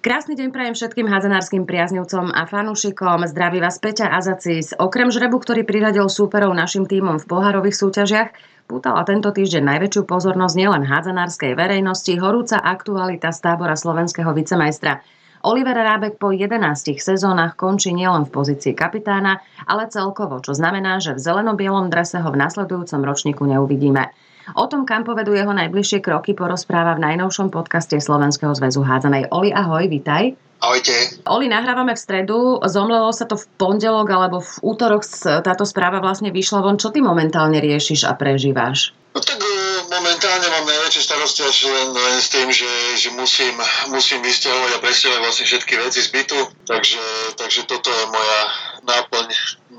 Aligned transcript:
Krásny 0.00 0.32
deň 0.32 0.48
prajem 0.56 0.72
všetkým 0.72 1.12
hádzanárským 1.12 1.68
priaznivcom 1.68 2.32
a 2.32 2.48
fanúšikom. 2.48 3.20
Zdraví 3.28 3.60
vás 3.60 3.76
Peťa 3.76 4.08
Azacis. 4.08 4.72
Okrem 4.80 5.12
žrebu, 5.12 5.36
ktorý 5.36 5.60
priradil 5.60 6.08
súperov 6.08 6.56
našim 6.56 6.88
týmom 6.88 7.20
v 7.20 7.28
pohárových 7.28 7.76
súťažiach, 7.76 8.32
pútala 8.64 9.04
tento 9.04 9.28
týždeň 9.28 9.60
najväčšiu 9.60 10.08
pozornosť 10.08 10.56
nielen 10.56 10.88
hádzanárskej 10.88 11.52
verejnosti, 11.52 12.16
horúca 12.16 12.56
aktualita 12.64 13.28
z 13.28 13.44
tábora 13.44 13.76
slovenského 13.76 14.32
vicemajstra. 14.32 15.04
Oliver 15.44 15.76
Rábek 15.76 16.16
po 16.16 16.32
11 16.32 16.96
sezónach 16.96 17.60
končí 17.60 17.92
nielen 17.92 18.24
v 18.24 18.32
pozícii 18.32 18.72
kapitána, 18.72 19.44
ale 19.68 19.92
celkovo, 19.92 20.40
čo 20.40 20.56
znamená, 20.56 20.96
že 21.04 21.12
v 21.12 21.20
zeleno-bielom 21.20 21.92
drese 21.92 22.24
ho 22.24 22.28
v 22.32 22.40
nasledujúcom 22.40 23.04
ročníku 23.04 23.44
neuvidíme. 23.44 24.08
O 24.56 24.66
tom, 24.66 24.88
kam 24.88 25.06
povedú 25.06 25.36
jeho 25.36 25.52
najbližšie 25.52 26.00
kroky, 26.02 26.32
porozpráva 26.34 26.96
v 26.96 27.04
najnovšom 27.12 27.52
podcaste 27.52 27.96
Slovenského 28.00 28.50
zväzu 28.56 28.82
hádzanej. 28.82 29.30
Oli, 29.30 29.52
ahoj, 29.54 29.86
vitaj. 29.86 30.34
Ahojte. 30.60 30.92
Oli, 31.24 31.48
nahrávame 31.48 31.96
v 31.96 32.00
stredu, 32.04 32.60
zomlelo 32.68 33.08
sa 33.16 33.24
to 33.24 33.40
v 33.40 33.48
pondelok 33.56 34.08
alebo 34.12 34.44
v 34.44 34.52
útorok 34.60 35.08
táto 35.40 35.64
správa 35.64 36.04
vlastne 36.04 36.28
vyšla 36.28 36.60
von. 36.60 36.76
Čo 36.76 36.92
ty 36.92 37.00
momentálne 37.00 37.56
riešiš 37.64 38.04
a 38.04 38.12
prežíváš? 38.12 38.92
No 39.16 39.24
tak 39.24 39.40
e, 39.40 39.48
momentálne 39.88 40.46
mám 40.52 40.68
najväčšie 40.68 41.02
starosti 41.02 41.42
až 41.48 41.64
len, 41.64 41.96
len 41.96 42.16
s 42.20 42.28
tým, 42.28 42.48
že, 42.52 42.68
že 43.00 43.08
musím, 43.16 43.56
musím 43.88 44.20
vysťahovať 44.20 44.70
a 44.76 44.82
presťahovať 44.84 45.20
vlastne 45.24 45.44
všetky 45.48 45.74
veci 45.80 46.00
z 46.04 46.08
bytu, 46.12 46.38
takže, 46.68 47.02
takže 47.40 47.60
toto 47.64 47.88
je 47.88 48.04
moja 48.12 48.40
náplň 48.84 49.26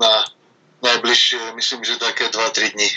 na 0.02 0.12
najbližšie, 0.82 1.54
myslím, 1.54 1.86
že 1.86 2.02
také 2.02 2.26
2-3 2.26 2.74
dní. 2.74 2.90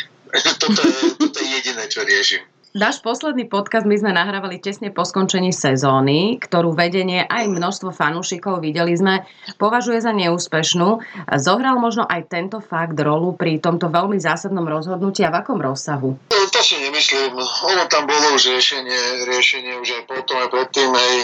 toto, 0.61 0.81
je, 0.81 1.15
toto 1.15 1.37
je 1.39 1.47
jediné, 1.47 1.83
čo 1.87 2.03
riešim. 2.03 2.43
Náš 2.75 2.99
posledný 2.99 3.47
podcast 3.47 3.87
my 3.87 3.95
sme 3.95 4.11
nahrávali 4.11 4.59
tesne 4.59 4.91
po 4.91 5.07
skončení 5.07 5.55
sezóny, 5.55 6.35
ktorú 6.43 6.75
vedenie 6.75 7.23
aj 7.23 7.47
množstvo 7.47 7.95
fanúšikov 7.95 8.59
videli 8.59 8.91
sme, 8.99 9.23
považuje 9.55 10.03
za 10.03 10.11
neúspešnú. 10.11 10.99
Zohral 11.39 11.79
možno 11.79 12.03
aj 12.03 12.27
tento 12.27 12.59
fakt 12.59 12.99
rolu 12.99 13.31
pri 13.31 13.63
tomto 13.63 13.87
veľmi 13.87 14.19
zásadnom 14.19 14.67
rozhodnutí 14.67 15.23
a 15.23 15.31
v 15.31 15.39
akom 15.39 15.63
rozsahu? 15.63 16.19
To, 16.27 16.59
si 16.59 16.75
nemyslím. 16.83 17.39
Ono 17.39 17.83
tam 17.87 18.11
bolo 18.11 18.35
už 18.35 18.59
riešenie, 18.59 19.23
riešenie 19.23 19.79
už 19.79 20.03
aj 20.03 20.03
potom 20.11 20.35
aj 20.35 20.49
predtým, 20.51 20.91
hej. 20.91 21.15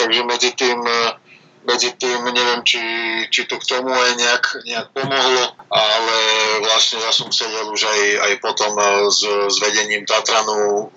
takže 0.00 0.20
medzi 0.24 0.56
tým 0.56 0.80
medzi 1.66 1.90
tým 1.98 2.22
neviem, 2.30 2.62
či, 2.62 2.80
či 3.26 3.44
to 3.50 3.58
k 3.58 3.66
tomu 3.66 3.90
aj 3.90 4.12
nejak, 4.14 4.44
nejak 4.62 4.86
pomohlo, 4.94 5.42
ale 5.66 6.18
vlastne 6.62 7.02
ja 7.02 7.10
som 7.10 7.26
sedel 7.34 7.66
už 7.66 7.82
aj, 7.82 8.00
aj 8.22 8.32
potom 8.38 8.72
e, 8.78 9.10
s, 9.10 9.26
s 9.26 9.56
vedením 9.58 10.06
Tatranu, 10.06 10.88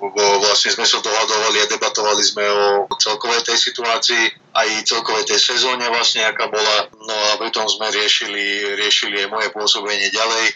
vlastne 0.46 0.70
sme 0.78 0.86
sa 0.86 1.02
dohadovali 1.02 1.66
a 1.66 1.70
debatovali 1.74 2.22
sme 2.22 2.46
o 2.46 2.86
celkovej 3.02 3.50
tej 3.50 3.58
situácii, 3.58 4.24
aj 4.54 4.70
celkovej 4.86 5.26
tej 5.26 5.42
sezóne 5.42 5.90
vlastne, 5.90 6.22
aká 6.30 6.46
bola. 6.48 6.88
No 7.02 7.16
a 7.34 7.42
pritom 7.42 7.66
sme 7.66 7.90
riešili, 7.90 8.78
riešili 8.78 9.26
aj 9.26 9.34
moje 9.34 9.50
pôsobenie 9.50 10.14
ďalej, 10.14 10.54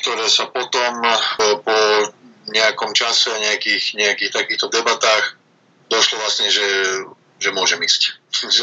ktoré 0.00 0.26
sa 0.32 0.48
potom 0.48 0.96
e, 1.04 1.12
po 1.60 1.78
nejakom 2.48 2.96
čase, 2.96 3.30
nejakých, 3.36 4.00
nejakých 4.00 4.32
takýchto 4.32 4.72
debatách 4.72 5.36
došlo 5.92 6.24
vlastne, 6.24 6.48
že 6.48 6.64
že 7.42 7.50
môžem 7.50 7.82
ísť. 7.82 8.21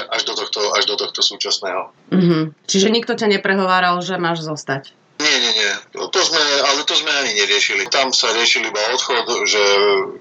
Až 0.10 0.22
do 0.26 0.34
tohto, 0.34 0.74
až 0.74 0.84
do 0.90 0.96
tohto 0.98 1.22
súčasného. 1.22 1.94
Mm-hmm. 2.10 2.44
Čiže 2.66 2.90
nikto 2.90 3.14
ťa 3.14 3.40
neprehováral, 3.40 4.02
že 4.02 4.18
máš 4.18 4.44
zostať? 4.44 4.98
Nie, 5.20 5.36
nie, 5.36 5.52
nie. 5.52 5.72
To, 6.00 6.08
to 6.08 6.24
sme, 6.24 6.40
ale 6.40 6.80
to 6.88 6.96
sme 6.96 7.12
ani 7.12 7.36
neriešili. 7.36 7.92
Tam 7.92 8.16
sa 8.16 8.32
riešil 8.32 8.64
iba 8.72 8.80
odchod, 8.96 9.28
že, 9.52 9.66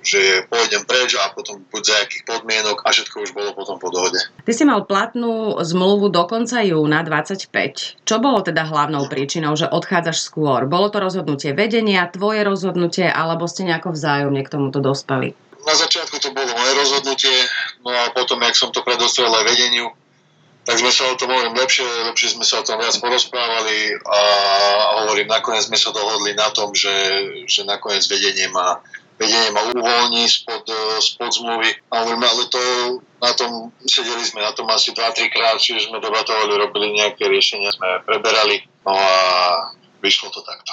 že 0.02 0.20
pôjdem 0.50 0.82
preč 0.91 1.14
a 1.14 1.30
potom 1.30 1.62
buď 1.70 1.82
za 1.86 1.96
akých 2.02 2.26
podmienok 2.26 2.82
a 2.82 2.91
všetko 2.91 3.22
už 3.22 3.30
bolo 3.30 3.54
potom 3.54 3.78
po 3.78 3.94
dohode. 3.94 4.19
Ty 4.19 4.50
si 4.50 4.66
mal 4.66 4.91
platnú 4.91 5.54
zmluvu 5.62 6.10
do 6.10 6.26
konca 6.26 6.66
júna 6.66 7.06
25. 7.06 8.02
Čo 8.02 8.19
bolo 8.19 8.42
teda 8.42 8.66
hlavnou 8.66 9.06
príčinou, 9.06 9.54
že 9.54 9.70
odchádzaš 9.70 10.19
skôr? 10.19 10.66
Bolo 10.66 10.91
to 10.91 10.98
rozhodnutie 10.98 11.54
vedenia, 11.54 12.10
tvoje 12.10 12.42
rozhodnutie, 12.42 13.06
alebo 13.06 13.47
ste 13.47 13.70
nejako 13.70 13.94
vzájomne 13.94 14.42
k 14.42 14.50
tomuto 14.50 14.82
dospeli? 14.82 15.38
Na 15.66 15.74
začiatku 15.74 16.19
to 16.22 16.30
bolo 16.30 16.50
moje 16.54 16.72
rozhodnutie, 16.76 17.36
no 17.82 17.91
a 17.91 18.10
potom, 18.14 18.38
jak 18.42 18.54
som 18.54 18.70
to 18.70 18.84
predostrel 18.86 19.30
aj 19.30 19.44
vedeniu, 19.46 19.91
tak 20.69 20.84
sme 20.84 20.92
sa 20.92 21.08
o 21.08 21.16
tom 21.16 21.32
hovorím 21.32 21.56
lepšie, 21.56 22.12
lepšie 22.12 22.36
sme 22.36 22.44
sa 22.44 22.60
o 22.60 22.66
tom 22.66 22.76
viac 22.76 22.92
porozprávali 23.00 23.97
a 24.04 24.20
hovorím, 25.00 25.32
nakoniec 25.32 25.64
sme 25.64 25.80
sa 25.80 25.97
dohodli 25.97 26.36
na 26.36 26.52
tom, 26.52 26.76
že, 26.76 26.92
že 27.48 27.64
nakoniec 27.64 28.04
vedenie 28.04 28.52
ma, 28.52 28.76
vedenie 29.16 29.48
ma 29.48 29.64
uvoľní 29.64 30.28
spod, 30.28 30.68
spod 31.00 31.32
zmluvy. 31.32 31.72
A 31.88 32.04
hovorím, 32.04 32.20
ale 32.20 32.52
to 32.52 32.60
na 33.16 33.32
tom, 33.32 33.72
sedeli 33.88 34.20
sme 34.20 34.44
na 34.44 34.52
tom 34.52 34.68
asi 34.68 34.92
2-3 34.92 35.32
krát, 35.32 35.56
čiže 35.56 35.88
sme 35.88 36.04
debatovali, 36.04 36.60
robili 36.60 37.00
nejaké 37.00 37.24
riešenia, 37.32 37.72
sme 37.72 38.04
preberali. 38.04 38.60
No 38.84 38.92
a 38.92 39.12
vyšlo 39.98 40.31
to 40.31 40.41
takto. 40.47 40.72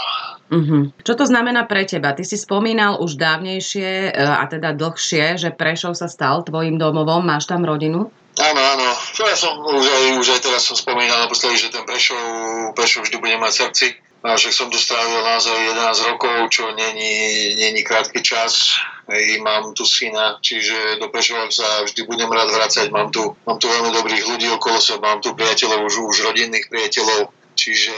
Uh-huh. 0.53 0.93
Čo 1.01 1.13
to 1.17 1.25
znamená 1.25 1.65
pre 1.65 1.85
teba? 1.89 2.13
Ty 2.13 2.21
si 2.21 2.37
spomínal 2.37 3.01
už 3.01 3.17
dávnejšie, 3.17 4.13
e, 4.13 4.21
a 4.21 4.45
teda 4.45 4.77
dlhšie, 4.77 5.41
že 5.41 5.49
Prešov 5.49 5.97
sa 5.97 6.05
stal 6.05 6.45
tvojim 6.45 6.77
domovom, 6.77 7.25
máš 7.25 7.49
tam 7.49 7.65
rodinu? 7.65 8.13
Áno, 8.35 8.61
áno. 8.61 8.87
Ja 9.15 9.37
som 9.39 9.63
už 9.63 9.85
aj, 9.87 10.03
už 10.19 10.27
aj 10.35 10.41
teraz 10.43 10.67
som 10.67 10.75
spomínal 10.75 11.23
naposledy, 11.23 11.55
že 11.55 11.71
ten 11.71 11.87
Prešov, 11.87 12.75
Prešov 12.75 13.07
vždy 13.07 13.17
bude 13.17 13.35
mať 13.39 13.53
srdci. 13.53 13.87
A 14.25 14.33
však 14.33 14.57
som 14.57 14.67
tu 14.73 14.81
strávil 14.81 15.21
naozaj 15.21 15.53
11 15.53 16.09
rokov, 16.09 16.49
čo 16.49 16.73
není, 16.73 17.13
není 17.61 17.85
krátky 17.85 18.25
čas. 18.25 18.73
Hej, 19.05 19.37
mám 19.45 19.77
tu 19.77 19.85
syna, 19.85 20.41
čiže 20.41 20.97
do 20.97 21.13
Prešova 21.13 21.45
sa 21.53 21.85
vždy 21.85 22.09
budem 22.09 22.25
rád 22.33 22.49
vrácať. 22.49 22.89
Mám 22.89 23.13
tu, 23.13 23.21
mám 23.45 23.61
tu 23.61 23.69
veľmi 23.69 23.93
dobrých 23.93 24.25
ľudí 24.25 24.49
okolo 24.49 24.81
seba, 24.81 25.13
mám 25.13 25.21
tu 25.21 25.37
priateľov, 25.37 25.85
už, 25.85 25.95
už 26.09 26.17
rodinných 26.25 26.67
priateľov. 26.73 27.29
Čiže 27.53 27.95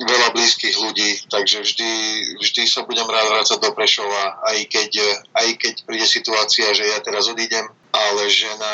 veľa 0.00 0.32
blízkych 0.32 0.76
ľudí, 0.80 1.28
takže 1.28 1.60
vždy, 1.60 1.90
vždy 2.40 2.62
sa 2.64 2.88
budem 2.88 3.04
rád 3.04 3.28
vrácať 3.28 3.58
do 3.60 3.70
Prešova, 3.76 4.40
aj 4.48 4.58
keď, 4.72 4.90
aj 5.36 5.48
keď 5.60 5.74
príde 5.84 6.06
situácia, 6.08 6.72
že 6.72 6.88
ja 6.88 6.98
teraz 7.04 7.28
odídem, 7.28 7.68
ale 7.92 8.22
žena, 8.32 8.72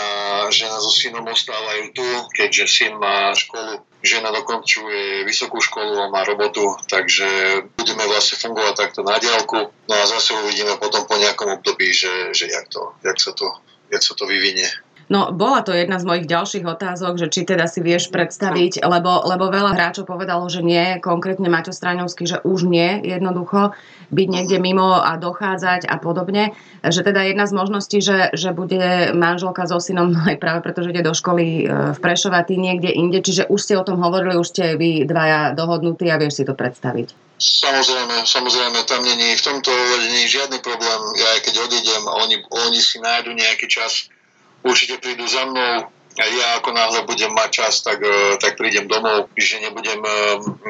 žena 0.54 0.78
so 0.78 0.94
synom 0.94 1.26
ostávajú 1.26 1.90
tu, 1.90 2.06
keďže 2.38 2.64
syn 2.70 2.94
má 3.02 3.34
školu, 3.34 3.82
žena 3.98 4.30
dokončuje 4.30 5.26
vysokú 5.26 5.58
školu 5.58 6.06
a 6.06 6.12
má 6.14 6.22
robotu, 6.22 6.62
takže 6.86 7.26
budeme 7.74 8.06
vlastne 8.06 8.38
fungovať 8.38 8.74
takto 8.78 9.02
na 9.02 9.18
diálku, 9.18 9.74
no 9.74 9.94
a 9.98 10.04
zase 10.06 10.38
uvidíme 10.38 10.78
potom 10.78 11.02
po 11.02 11.18
nejakom 11.18 11.50
období, 11.58 11.90
že, 11.90 12.30
že 12.30 12.46
jak, 12.46 12.70
to, 12.70 12.94
jak, 13.02 13.18
sa 13.18 13.34
to, 13.34 13.50
jak 13.90 14.02
sa 14.06 14.14
to 14.14 14.22
vyvinie. 14.22 14.70
No, 15.08 15.32
bola 15.32 15.64
to 15.64 15.72
jedna 15.72 15.96
z 15.96 16.04
mojich 16.04 16.28
ďalších 16.28 16.68
otázok, 16.68 17.16
že 17.16 17.32
či 17.32 17.48
teda 17.48 17.64
si 17.64 17.80
vieš 17.80 18.12
predstaviť, 18.12 18.84
lebo, 18.84 19.24
lebo 19.24 19.48
veľa 19.48 19.72
hráčov 19.72 20.04
povedalo, 20.04 20.44
že 20.52 20.60
nie, 20.60 21.00
konkrétne 21.00 21.48
Maťo 21.48 21.72
Straňovský, 21.72 22.28
že 22.28 22.38
už 22.44 22.68
nie, 22.68 23.00
jednoducho 23.00 23.72
byť 24.12 24.28
niekde 24.28 24.60
mimo 24.60 25.00
a 25.00 25.16
dochádzať 25.16 25.88
a 25.88 25.96
podobne. 25.96 26.52
Že 26.84 27.08
teda 27.08 27.24
jedna 27.24 27.48
z 27.48 27.56
možností, 27.56 27.98
že, 28.04 28.32
že 28.36 28.52
bude 28.52 29.16
manželka 29.16 29.64
so 29.64 29.80
synom 29.80 30.12
aj 30.28 30.36
práve 30.36 30.60
preto, 30.60 30.84
že 30.84 30.92
ide 30.92 31.04
do 31.04 31.16
školy 31.16 31.64
e, 31.64 31.92
v 31.96 31.98
Prešova, 32.00 32.44
ty 32.44 32.60
niekde 32.60 32.92
inde, 32.92 33.24
čiže 33.24 33.48
už 33.48 33.60
ste 33.60 33.74
o 33.80 33.84
tom 33.88 34.04
hovorili, 34.04 34.36
už 34.36 34.48
ste 34.48 34.64
vy 34.76 35.08
dvaja 35.08 35.56
dohodnutí 35.56 36.04
a 36.12 36.20
vieš 36.20 36.40
si 36.40 36.44
to 36.44 36.52
predstaviť. 36.52 37.16
Samozrejme, 37.38 38.26
samozrejme, 38.26 38.78
tam 38.84 39.00
není 39.06 39.38
v 39.38 39.42
tomto 39.46 39.70
není 40.04 40.26
žiadny 40.26 40.58
problém. 40.58 41.00
Ja 41.16 41.38
aj 41.38 41.40
keď 41.46 41.54
odídem 41.70 42.02
oni, 42.04 42.36
oni 42.66 42.80
si 42.82 42.98
nájdu 42.98 43.30
nejaký 43.30 43.70
čas, 43.70 44.10
určite 44.64 44.98
prídu 44.98 45.26
za 45.26 45.46
mnou 45.46 45.90
a 46.18 46.26
ja 46.26 46.58
ako 46.58 46.74
náhle 46.74 47.06
budem 47.06 47.30
mať 47.30 47.50
čas, 47.62 47.86
tak, 47.86 48.02
e, 48.02 48.34
tak 48.42 48.58
prídem 48.58 48.90
domov, 48.90 49.30
že 49.38 49.62
nebudem, 49.62 50.02
e, 50.02 50.18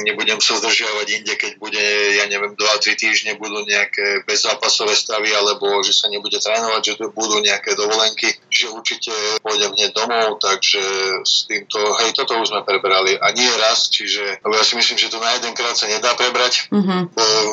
nebudem 0.04 0.36
sa 0.44 0.60
zdržiavať 0.60 1.06
inde, 1.08 1.34
keď 1.40 1.52
bude, 1.56 1.80
ja 2.20 2.28
neviem, 2.28 2.52
2-3 2.52 3.00
týždne 3.00 3.40
budú 3.40 3.64
nejaké 3.64 4.28
bezzápasové 4.28 4.92
stavy, 4.92 5.32
alebo 5.32 5.80
že 5.80 5.96
sa 5.96 6.12
nebude 6.12 6.36
trénovať, 6.36 6.82
že 6.84 6.94
tu 7.00 7.04
budú 7.16 7.40
nejaké 7.40 7.72
dovolenky, 7.80 8.28
že 8.52 8.68
určite 8.68 9.08
pôjdem 9.40 9.72
hneď 9.72 9.96
domov, 9.96 10.36
takže 10.36 10.84
s 11.24 11.48
týmto, 11.48 11.80
hej, 12.04 12.12
toto 12.12 12.36
už 12.36 12.52
sme 12.52 12.60
prebrali. 12.68 13.16
A 13.16 13.32
nie 13.32 13.48
raz, 13.56 13.88
čiže 13.88 14.44
ja 14.44 14.62
si 14.64 14.76
myslím, 14.76 15.00
že 15.00 15.08
to 15.08 15.16
na 15.16 15.32
jeden 15.40 15.56
krát 15.56 15.72
sa 15.72 15.88
nedá 15.88 16.12
prebrať, 16.12 16.68
mm-hmm. 16.68 17.00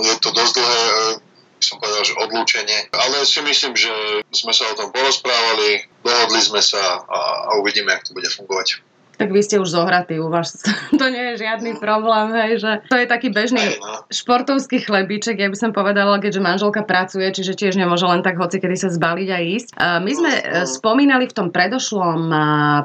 je 0.03 0.13
to 0.19 0.35
dosť 0.35 0.53
dlhé 0.59 0.83
som 1.65 1.81
povedal, 1.81 2.05
že 2.05 2.13
odlúčenie. 2.21 2.93
Ale 2.93 3.25
si 3.25 3.41
myslím, 3.41 3.73
že 3.73 3.89
sme 4.29 4.53
sa 4.53 4.69
o 4.69 4.77
tom 4.77 4.93
porozprávali, 4.93 5.89
dohodli 6.05 6.41
sme 6.45 6.61
sa 6.61 7.01
a, 7.01 7.19
a 7.49 7.51
uvidíme, 7.57 7.89
ako 7.89 8.13
to 8.13 8.17
bude 8.21 8.29
fungovať 8.29 8.84
tak 9.15 9.31
vy 9.31 9.41
ste 9.41 9.59
už 9.59 9.71
zohratí 9.71 10.19
u 10.19 10.27
vás. 10.27 10.61
to 11.01 11.05
nie 11.09 11.33
je 11.33 11.43
žiadny 11.43 11.79
problém, 11.79 12.31
hej, 12.35 12.51
že 12.61 12.71
to 12.87 12.95
je 12.99 13.07
taký 13.07 13.31
bežný 13.31 13.63
no. 13.79 14.05
športovský 14.11 14.83
chlebíček, 14.83 15.39
ja 15.39 15.49
by 15.49 15.57
som 15.57 15.71
povedala, 15.71 16.19
keďže 16.19 16.41
manželka 16.43 16.81
pracuje, 16.83 17.27
čiže 17.31 17.57
tiež 17.57 17.75
nemôže 17.79 18.05
len 18.05 18.21
tak 18.21 18.37
hoci 18.39 18.59
kedy 18.59 18.75
sa 18.75 18.89
zbaliť 18.91 19.29
a 19.31 19.37
ísť. 19.41 19.69
My 20.03 20.11
sme 20.11 20.31
e, 20.31 20.41
spomínali 20.69 21.27
v 21.27 21.35
tom 21.35 21.47
predošlom 21.49 22.31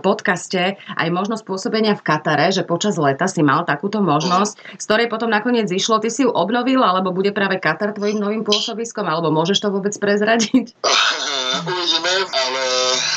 podcaste 0.00 0.76
aj 0.76 1.08
možnosť 1.10 1.42
pôsobenia 1.46 1.94
v 1.94 2.02
Katare, 2.04 2.48
že 2.50 2.66
počas 2.66 2.96
leta 2.96 3.26
si 3.26 3.42
mal 3.44 3.66
takúto 3.66 4.02
možnosť, 4.02 4.78
z 4.78 4.84
ktorej 4.84 5.06
potom 5.12 5.30
nakoniec 5.30 5.66
zišlo. 5.66 6.02
Ty 6.02 6.08
si 6.10 6.26
ju 6.26 6.30
obnovil, 6.30 6.80
alebo 6.80 7.14
bude 7.14 7.34
práve 7.34 7.58
Katar 7.58 7.94
tvojim 7.94 8.18
novým 8.18 8.42
pôsobiskom, 8.42 9.06
alebo 9.06 9.30
môžeš 9.30 9.58
to 9.62 9.68
vôbec 9.70 9.94
prezradiť? 9.96 10.74
uvidíme, 11.66 12.12
ale, 12.32 12.64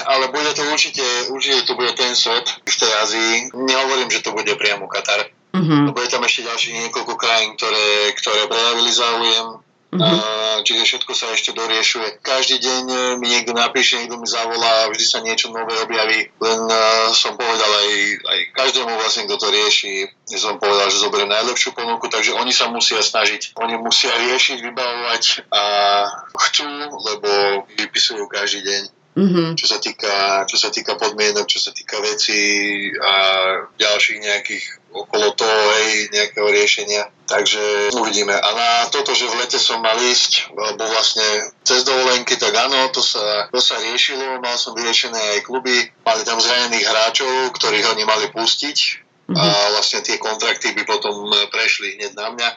ale 0.06 0.26
bude 0.32 0.52
to 0.54 0.64
určite, 0.72 1.04
určite 1.30 1.68
to 1.68 1.74
bude 1.76 1.94
ten 1.94 2.16
svet 2.16 2.46
v 2.64 2.76
tej 2.76 2.92
Ázii. 3.02 3.34
Nehovorím, 3.54 4.10
že 4.10 4.24
to 4.24 4.32
bude 4.32 4.56
priamo 4.56 4.88
Katar. 4.88 5.30
Uh-huh. 5.54 5.94
Bude 5.94 6.10
tam 6.10 6.26
ešte 6.26 6.50
ďalších 6.50 6.74
niekoľko 6.88 7.14
krajín, 7.14 7.54
ktoré, 7.56 8.18
ktoré 8.18 8.50
prejavili 8.50 8.90
záujem 8.90 9.62
Uh-huh. 9.94 10.66
čiže 10.66 10.84
všetko 10.86 11.12
sa 11.14 11.30
ešte 11.34 11.54
doriešuje. 11.54 12.24
Každý 12.26 12.58
deň 12.58 12.84
e, 12.90 12.98
mi 13.22 13.30
niekto 13.30 13.54
napíše, 13.54 14.02
niekto 14.02 14.18
mi 14.18 14.26
zavolá, 14.26 14.90
vždy 14.90 15.06
sa 15.06 15.20
niečo 15.22 15.54
nové 15.54 15.78
objaví. 15.82 16.34
Len 16.42 16.62
uh, 16.66 17.12
som 17.14 17.38
povedal 17.38 17.68
aj, 17.68 17.90
aj 18.26 18.40
každému 18.58 18.92
vlastne, 18.98 19.30
kto 19.30 19.36
to 19.38 19.48
rieši, 19.54 20.10
som 20.34 20.58
povedal, 20.58 20.90
že 20.90 21.04
zoberiem 21.04 21.30
najlepšiu 21.30 21.78
ponuku, 21.78 22.10
takže 22.10 22.34
oni 22.34 22.50
sa 22.50 22.72
musia 22.74 23.00
snažiť. 23.04 23.54
Oni 23.62 23.78
musia 23.78 24.10
riešiť, 24.10 24.58
vybavovať 24.62 25.24
a 25.54 25.64
chcú, 26.50 26.68
lebo 26.90 27.30
vypisujú 27.78 28.26
každý 28.32 28.66
deň. 28.66 28.84
Mm-hmm. 29.14 29.54
Čo, 29.54 29.66
sa 29.70 29.78
týka, 29.78 30.16
čo 30.50 30.58
sa 30.58 30.74
týka 30.74 30.98
podmienok, 30.98 31.46
čo 31.46 31.62
sa 31.62 31.70
týka 31.70 32.02
vecí 32.02 32.90
a 32.98 33.14
ďalších 33.78 34.18
nejakých 34.18 34.66
okolo 34.94 35.34
toho, 35.34 35.60
hej, 35.78 36.14
nejakého 36.14 36.48
riešenia. 36.54 37.10
Takže 37.26 37.90
uvidíme. 37.98 38.38
A 38.38 38.50
na 38.54 38.70
toto, 38.94 39.18
že 39.18 39.26
v 39.26 39.42
lete 39.42 39.58
som 39.58 39.82
mal 39.82 39.98
ísť, 39.98 40.54
alebo 40.54 40.86
vlastne 40.86 41.26
cez 41.66 41.82
dovolenky, 41.82 42.38
tak 42.38 42.54
áno, 42.54 42.94
to 42.94 43.02
sa, 43.02 43.50
to 43.50 43.58
sa 43.58 43.82
riešilo, 43.82 44.38
mal 44.40 44.54
som 44.56 44.78
vyriešené 44.78 45.40
aj 45.40 45.40
kluby, 45.50 45.74
mali 46.06 46.22
tam 46.22 46.38
zranených 46.38 46.86
hráčov, 46.86 47.58
ktorých 47.58 47.98
oni 47.98 48.04
mali 48.06 48.30
pustiť 48.30 48.78
mm-hmm. 49.34 49.36
a 49.36 49.44
vlastne 49.74 50.06
tie 50.06 50.22
kontrakty 50.22 50.78
by 50.78 50.86
potom 50.86 51.34
prešli 51.50 51.98
hneď 51.98 52.14
na 52.14 52.30
mňa 52.38 52.50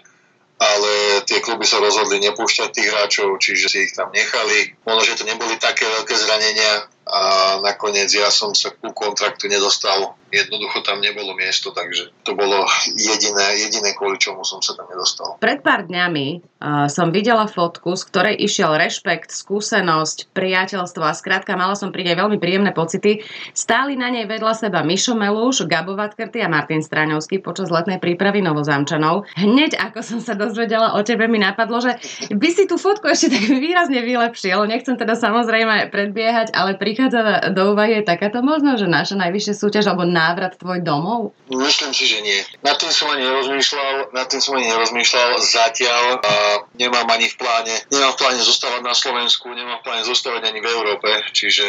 ale 0.56 1.20
tie 1.28 1.44
kluby 1.44 1.68
sa 1.68 1.76
rozhodli 1.84 2.16
nepúšťať 2.16 2.68
tých 2.72 2.88
hráčov, 2.88 3.36
čiže 3.36 3.68
si 3.68 3.78
ich 3.84 3.92
tam 3.92 4.08
nechali. 4.08 4.72
Možno, 4.88 5.04
že 5.04 5.20
to 5.20 5.28
neboli 5.28 5.60
také 5.60 5.84
veľké 5.84 6.16
zranenia, 6.16 6.88
a 7.06 7.20
nakoniec 7.62 8.08
ja 8.10 8.32
som 8.32 8.56
sa 8.56 8.72
ku 8.72 8.90
kontraktu 8.90 9.46
nedostal. 9.52 10.16
Jednoducho 10.34 10.82
tam 10.82 10.98
nebolo 10.98 11.38
miesto, 11.38 11.70
takže 11.70 12.10
to 12.26 12.34
bolo 12.34 12.66
jediné, 12.90 13.62
jediné 13.62 13.94
kvôli 13.94 14.18
čomu 14.18 14.42
som 14.42 14.58
sa 14.58 14.74
tam 14.74 14.90
nedostal. 14.90 15.38
Pred 15.38 15.62
pár 15.62 15.86
dňami 15.86 16.26
uh, 16.42 16.90
som 16.90 17.14
videla 17.14 17.46
fotku, 17.46 17.94
z 17.94 18.02
ktorej 18.10 18.34
išiel 18.42 18.74
rešpekt, 18.74 19.30
skúsenosť, 19.30 20.34
priateľstvo 20.34 21.02
a 21.06 21.14
skrátka 21.14 21.54
mala 21.54 21.78
som 21.78 21.94
pri 21.94 22.10
nej 22.10 22.18
veľmi 22.18 22.42
príjemné 22.42 22.74
pocity. 22.74 23.22
Stáli 23.54 23.94
na 23.94 24.10
nej 24.10 24.26
vedľa 24.26 24.66
seba 24.66 24.82
Mišo 24.82 25.14
Melúš, 25.14 25.62
Gabo 25.70 25.94
Vatkrty 25.94 26.42
a 26.42 26.50
Martin 26.50 26.82
Stráňovský 26.82 27.38
počas 27.38 27.70
letnej 27.70 28.02
prípravy 28.02 28.42
Novozamčanov. 28.42 29.30
Hneď 29.38 29.78
ako 29.78 30.02
som 30.02 30.18
sa 30.18 30.34
dozvedela 30.34 30.98
o 30.98 31.00
tebe, 31.06 31.30
mi 31.30 31.38
napadlo, 31.38 31.78
že 31.78 31.94
by 32.34 32.48
si 32.50 32.66
tú 32.66 32.74
fotku 32.74 33.06
ešte 33.06 33.30
tak 33.30 33.46
výrazne 33.46 34.02
vylepšil. 34.02 34.66
Nechcem 34.66 34.98
teda 34.98 35.14
samozrejme 35.14 35.94
predbiehať, 35.94 36.50
ale 36.50 36.74
pri 36.74 36.96
prichádza 36.96 37.52
do 37.52 37.76
úvahy 37.76 38.00
takáto 38.00 38.40
možnosť, 38.40 38.80
že 38.80 38.88
naša 38.88 39.14
najvyššia 39.20 39.54
súťaž 39.60 39.92
alebo 39.92 40.08
návrat 40.16 40.56
tvoj 40.56 40.80
domov? 40.80 41.36
Myslím 41.52 41.92
si, 41.92 42.08
že 42.08 42.24
nie. 42.24 42.40
Nad 42.64 42.80
tým 42.80 42.88
som 42.88 43.12
ani 43.12 43.28
nerozmýšľal, 43.28 44.16
nad 44.16 44.26
tým 44.32 44.40
som 44.40 44.56
ani 44.56 44.72
nerozmýšľal 44.72 45.36
zatiaľ 45.44 46.04
a 46.24 46.34
nemám 46.80 47.04
ani 47.12 47.28
v 47.28 47.36
pláne, 47.36 47.74
nemám 47.92 48.16
v 48.16 48.20
pláne 48.24 48.40
zostávať 48.40 48.80
na 48.80 48.96
Slovensku, 48.96 49.52
nemám 49.52 49.84
v 49.84 49.84
pláne 49.84 50.04
zostávať 50.08 50.48
ani 50.48 50.64
v 50.64 50.70
Európe, 50.72 51.10
čiže 51.36 51.66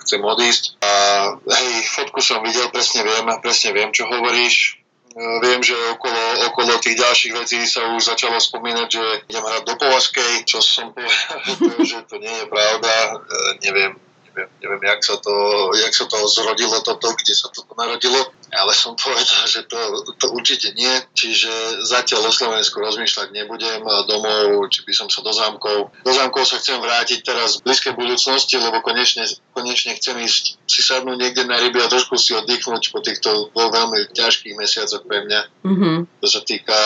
chcem 0.00 0.20
odísť. 0.24 0.80
A 0.80 0.92
hej, 1.36 1.68
fotku 1.92 2.24
som 2.24 2.40
videl, 2.40 2.72
presne 2.72 3.04
viem, 3.04 3.28
presne 3.44 3.76
viem, 3.76 3.92
čo 3.92 4.08
hovoríš. 4.08 4.80
Viem, 5.18 5.66
že 5.66 5.74
okolo, 5.98 6.46
okolo 6.46 6.78
tých 6.78 6.94
ďalších 6.94 7.34
vecí 7.34 7.58
sa 7.66 7.90
už 7.90 8.06
začalo 8.06 8.38
spomínať, 8.38 8.86
že 8.86 9.04
idem 9.26 9.42
hrať 9.42 9.62
do 9.66 9.74
Povazkej, 9.74 10.46
čo 10.46 10.62
som 10.62 10.94
povedal, 10.94 11.74
že 11.90 12.06
to 12.06 12.22
nie 12.22 12.30
je 12.30 12.46
pravda. 12.46 13.18
Neviem, 13.58 13.98
neviem, 14.38 14.50
neviem 14.62 14.82
jak, 14.86 15.00
sa 15.02 15.16
to, 15.18 15.34
jak 15.74 15.90
sa 15.90 16.06
to 16.06 16.16
zrodilo 16.30 16.78
toto, 16.86 17.10
kde 17.18 17.34
sa 17.34 17.50
toto 17.50 17.74
narodilo, 17.74 18.30
ale 18.52 18.72
som 18.72 18.96
povedal, 18.96 19.44
že 19.46 19.64
to, 19.68 19.76
to 20.16 20.26
určite 20.32 20.72
nie. 20.74 20.90
Čiže 21.12 21.84
zatiaľ 21.84 22.28
o 22.28 22.32
Slovensku 22.32 22.80
rozmýšľať 22.80 23.28
nebudem 23.34 23.82
domov, 24.08 24.68
či 24.72 24.84
by 24.84 24.92
som 24.94 25.08
sa 25.12 25.20
do 25.20 25.32
zámkov. 25.32 25.92
Do 26.04 26.12
zámkov 26.12 26.48
sa 26.48 26.56
chcem 26.60 26.80
vrátiť 26.80 27.24
teraz 27.24 27.60
v 27.60 27.68
blízkej 27.68 27.94
budúcnosti, 27.94 28.56
lebo 28.56 28.80
konečne, 28.80 29.28
konečne 29.52 29.96
chcem 29.98 30.16
ísť 30.22 30.60
si 30.68 30.80
sadnúť 30.80 31.16
niekde 31.16 31.42
na 31.48 31.60
ryby 31.60 31.80
a 31.80 31.92
trošku 31.92 32.16
si 32.16 32.36
oddychnúť 32.36 32.92
po 32.92 33.00
týchto 33.04 33.52
veľmi 33.52 34.12
ťažkých 34.12 34.54
mesiacoch 34.56 35.04
pre 35.04 35.24
mňa. 35.24 35.40
Mm-hmm. 35.64 35.96
To 36.22 36.26
sa 36.28 36.40
týka 36.44 36.78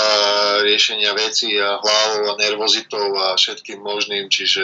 riešenia 0.66 1.14
vecí 1.14 1.54
a 1.58 1.78
hlavou 1.78 2.32
a 2.32 2.38
nervozitou 2.38 3.06
a 3.18 3.34
všetkým 3.38 3.82
možným, 3.82 4.30
čiže 4.30 4.62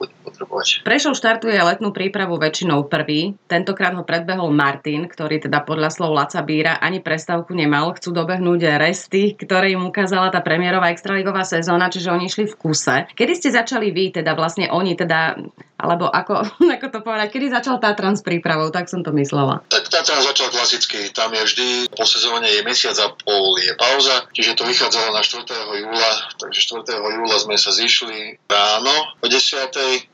budem 0.00 0.18
potrebovať. 0.24 0.82
Prešov 0.82 1.16
štartuje 1.16 1.56
letnú 1.56 1.92
prípravu 1.92 2.36
väčšinou 2.40 2.88
prvý. 2.88 3.36
Tentokrát 3.46 3.94
ho 3.94 4.02
predbehol 4.02 4.50
Martin, 4.52 5.06
ktorý 5.06 5.40
teda 5.40 5.62
podľa 5.62 5.92
slov 5.92 6.12
Laca 6.26 6.42
Bíra 6.42 6.82
ani 6.82 6.98
prestávku 6.98 7.54
nemal. 7.54 7.94
Chcú 7.94 8.10
dobehnúť 8.10 8.82
resty, 8.82 9.38
ktoré 9.38 9.70
im 9.70 9.86
ukázala 9.86 10.34
tá 10.34 10.42
premiérová 10.42 10.90
extraligová 10.90 11.46
sezóna, 11.46 11.86
čiže 11.86 12.10
oni 12.10 12.26
išli 12.26 12.50
v 12.50 12.58
kuse. 12.58 13.06
Kedy 13.14 13.32
ste 13.38 13.54
začali 13.54 13.94
vy, 13.94 14.10
teda 14.10 14.34
vlastne 14.34 14.66
oni, 14.66 14.98
teda 14.98 15.38
alebo 15.76 16.08
ako, 16.08 16.40
ako 16.76 16.86
to 16.88 16.98
povedať, 17.04 17.28
kedy 17.32 17.52
začal 17.52 17.76
Tatran 17.76 18.16
s 18.16 18.24
prípravou, 18.24 18.72
tak 18.72 18.88
som 18.88 19.04
to 19.04 19.12
myslela. 19.12 19.60
Tak 19.68 19.92
Tatran 19.92 20.24
začal 20.24 20.48
klasicky, 20.48 21.12
tam 21.12 21.32
je 21.36 21.42
vždy, 21.44 21.68
po 21.92 22.08
sezóne 22.08 22.48
je 22.48 22.64
mesiac 22.64 22.96
a 22.96 23.12
pol 23.12 23.60
je 23.60 23.72
pauza, 23.76 24.24
čiže 24.32 24.56
to 24.56 24.64
vychádzalo 24.64 25.12
na 25.12 25.20
4. 25.20 25.44
júla, 25.84 26.12
takže 26.40 26.60
4. 26.80 26.96
júla 26.96 27.36
sme 27.36 27.56
sa 27.60 27.70
zišli 27.72 28.40
ráno 28.48 28.94
o 29.20 29.26
10. 29.28 29.36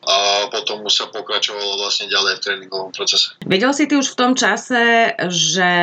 a 0.03 0.17
potom 0.51 0.83
už 0.83 0.93
sa 0.93 1.07
pokračovalo 1.09 1.79
vlastne 1.79 2.11
ďalej 2.11 2.39
v 2.39 2.43
tréningovom 2.43 2.91
procese. 2.91 3.39
Vedel 3.47 3.71
si 3.71 3.87
ty 3.87 3.95
už 3.95 4.13
v 4.13 4.19
tom 4.19 4.33
čase, 4.35 5.15
že, 5.31 5.75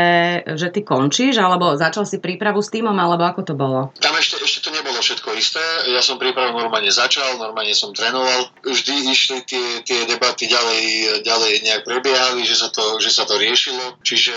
že 0.43 0.67
ty 0.75 0.83
končíš, 0.83 1.39
alebo 1.39 1.79
začal 1.79 2.03
si 2.03 2.19
prípravu 2.19 2.59
s 2.59 2.69
týmom, 2.69 2.95
alebo 2.95 3.23
ako 3.23 3.41
to 3.47 3.53
bolo? 3.55 3.95
Tam 4.03 4.11
ešte, 4.19 4.43
ešte 4.43 4.67
to 4.67 4.75
nebolo 4.75 4.99
všetko 4.99 5.29
isté, 5.39 5.63
ja 5.87 6.03
som 6.03 6.19
prípravu 6.19 6.59
normálne 6.59 6.91
začal, 6.91 7.39
normálne 7.39 7.71
som 7.71 7.95
trénoval, 7.95 8.51
vždy 8.65 8.95
išli 9.07 9.39
tie 9.47 9.69
tie 9.86 10.06
debaty 10.10 10.50
ďalej, 10.50 10.86
ďalej 11.21 11.51
nejak 11.66 11.83
prebiehali, 11.86 12.42
že 12.48 12.56
sa, 12.57 12.69
to, 12.71 12.98
že 12.98 13.12
sa 13.13 13.24
to 13.27 13.38
riešilo. 13.38 14.01
Čiže 14.01 14.33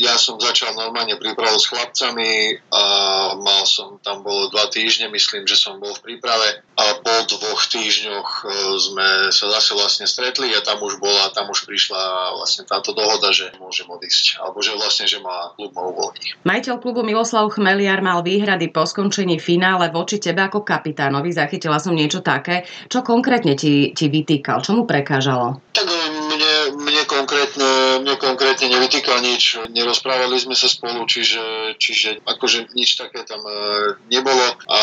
ja 0.00 0.18
som 0.18 0.40
začal 0.40 0.74
normálne 0.74 1.14
prípravu 1.20 1.56
s 1.60 1.70
chlapcami 1.70 2.58
a 2.72 2.84
mal 3.38 3.62
som, 3.68 4.02
tam 4.02 4.26
bolo 4.26 4.50
dva 4.50 4.66
týždne, 4.72 5.12
myslím, 5.12 5.46
že 5.46 5.54
som 5.54 5.78
bol 5.78 5.94
v 5.94 6.02
príprave 6.12 6.64
a 6.74 6.84
po 6.98 7.14
dvoch 7.30 7.62
týždňoch 7.70 8.28
e, 8.42 8.46
sme 8.82 9.08
sa 9.30 9.46
zase 9.54 9.78
vlastne 9.78 10.10
stretli 10.10 10.50
a 10.50 10.64
tam 10.64 10.82
už 10.82 10.98
bola, 10.98 11.30
tam 11.30 11.46
už 11.54 11.70
prišla 11.70 12.34
vlastne 12.34 12.66
táto 12.66 12.90
dohoda, 12.90 13.30
že 13.30 13.54
môžem 13.62 13.86
odísť, 13.86 14.42
alebo 14.42 14.58
že 14.58 14.74
vlastne, 14.74 15.06
že 15.06 15.22
má 15.22 15.54
klub 15.54 15.70
ma 15.70 15.86
uvoľní. 15.86 16.42
Majiteľ 16.42 16.74
klubu 16.82 17.06
Miloslav 17.06 17.46
Chmeliar 17.54 18.02
mal 18.02 18.26
výhrady 18.26 18.74
po 18.74 18.82
skončení 18.82 19.38
finále 19.38 19.92
voči 19.94 20.18
tebe 20.18 20.42
ako 20.42 20.66
kapitánovi, 20.66 21.30
zachytila 21.30 21.78
som 21.78 21.94
niečo 21.94 22.24
také. 22.24 22.66
Čo 22.90 23.06
konkrétne 23.06 23.54
ti, 23.54 23.94
ti 23.94 24.10
vytýkal? 24.10 24.63
Čo 24.64 24.80
mu 24.80 24.88
prekážalo? 24.88 25.60
Tak 25.76 25.93
konkrétne, 28.44 28.76
nevytýkal 28.76 29.24
nič. 29.24 29.56
Nerozprávali 29.72 30.36
sme 30.36 30.52
sa 30.52 30.68
spolu, 30.68 31.08
čiže, 31.08 31.40
čiže 31.80 32.20
akože 32.28 32.76
nič 32.76 33.00
také 33.00 33.24
tam 33.24 33.40
eh, 33.40 33.96
nebolo. 34.12 34.44
A 34.68 34.78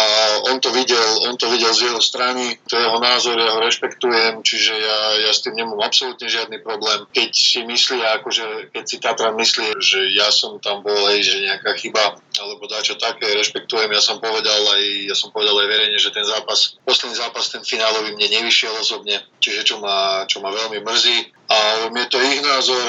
on 0.49 0.57
to 0.57 0.73
videl, 0.73 1.29
on 1.29 1.37
to 1.37 1.45
videl 1.45 1.69
z 1.69 1.93
jeho 1.93 2.01
strany, 2.01 2.57
to 2.65 2.73
je 2.73 2.81
jeho 2.81 2.97
názor, 2.97 3.37
ja 3.37 3.53
ho 3.53 3.61
rešpektujem, 3.61 4.41
čiže 4.41 4.73
ja, 4.73 4.97
ja 5.21 5.29
s 5.29 5.45
tým 5.45 5.61
nemám 5.61 5.77
absolútne 5.85 6.25
žiadny 6.25 6.57
problém. 6.65 7.05
Keď 7.13 7.29
si 7.29 7.61
myslia, 7.69 8.17
akože 8.17 8.73
keď 8.73 8.83
si 8.89 8.97
Tatran 8.97 9.37
myslí, 9.37 9.77
že 9.77 10.09
ja 10.09 10.33
som 10.33 10.57
tam 10.57 10.81
bol, 10.81 10.97
hej, 11.13 11.21
že 11.21 11.45
nejaká 11.45 11.77
chyba, 11.77 12.17
alebo 12.41 12.65
dačo 12.65 12.97
také, 12.97 13.29
rešpektujem, 13.37 13.93
ja 13.93 14.01
som 14.01 14.17
povedal 14.17 14.57
aj, 14.57 14.81
ja 15.05 15.13
som 15.13 15.29
povedal 15.29 15.53
aj 15.61 15.69
verejne, 15.69 16.01
že 16.01 16.09
ten 16.09 16.25
zápas, 16.25 16.81
posledný 16.81 17.13
zápas, 17.13 17.53
ten 17.53 17.61
finálový 17.61 18.17
mne 18.17 18.41
nevyšiel 18.41 18.73
osobne, 18.81 19.21
čiže 19.37 19.69
čo 19.69 19.77
ma, 19.77 20.25
čo 20.25 20.41
ma 20.41 20.49
veľmi 20.49 20.81
mrzí. 20.81 21.40
A 21.51 21.55
je 21.91 22.05
to 22.07 22.17
ich 22.23 22.39
názor, 22.39 22.79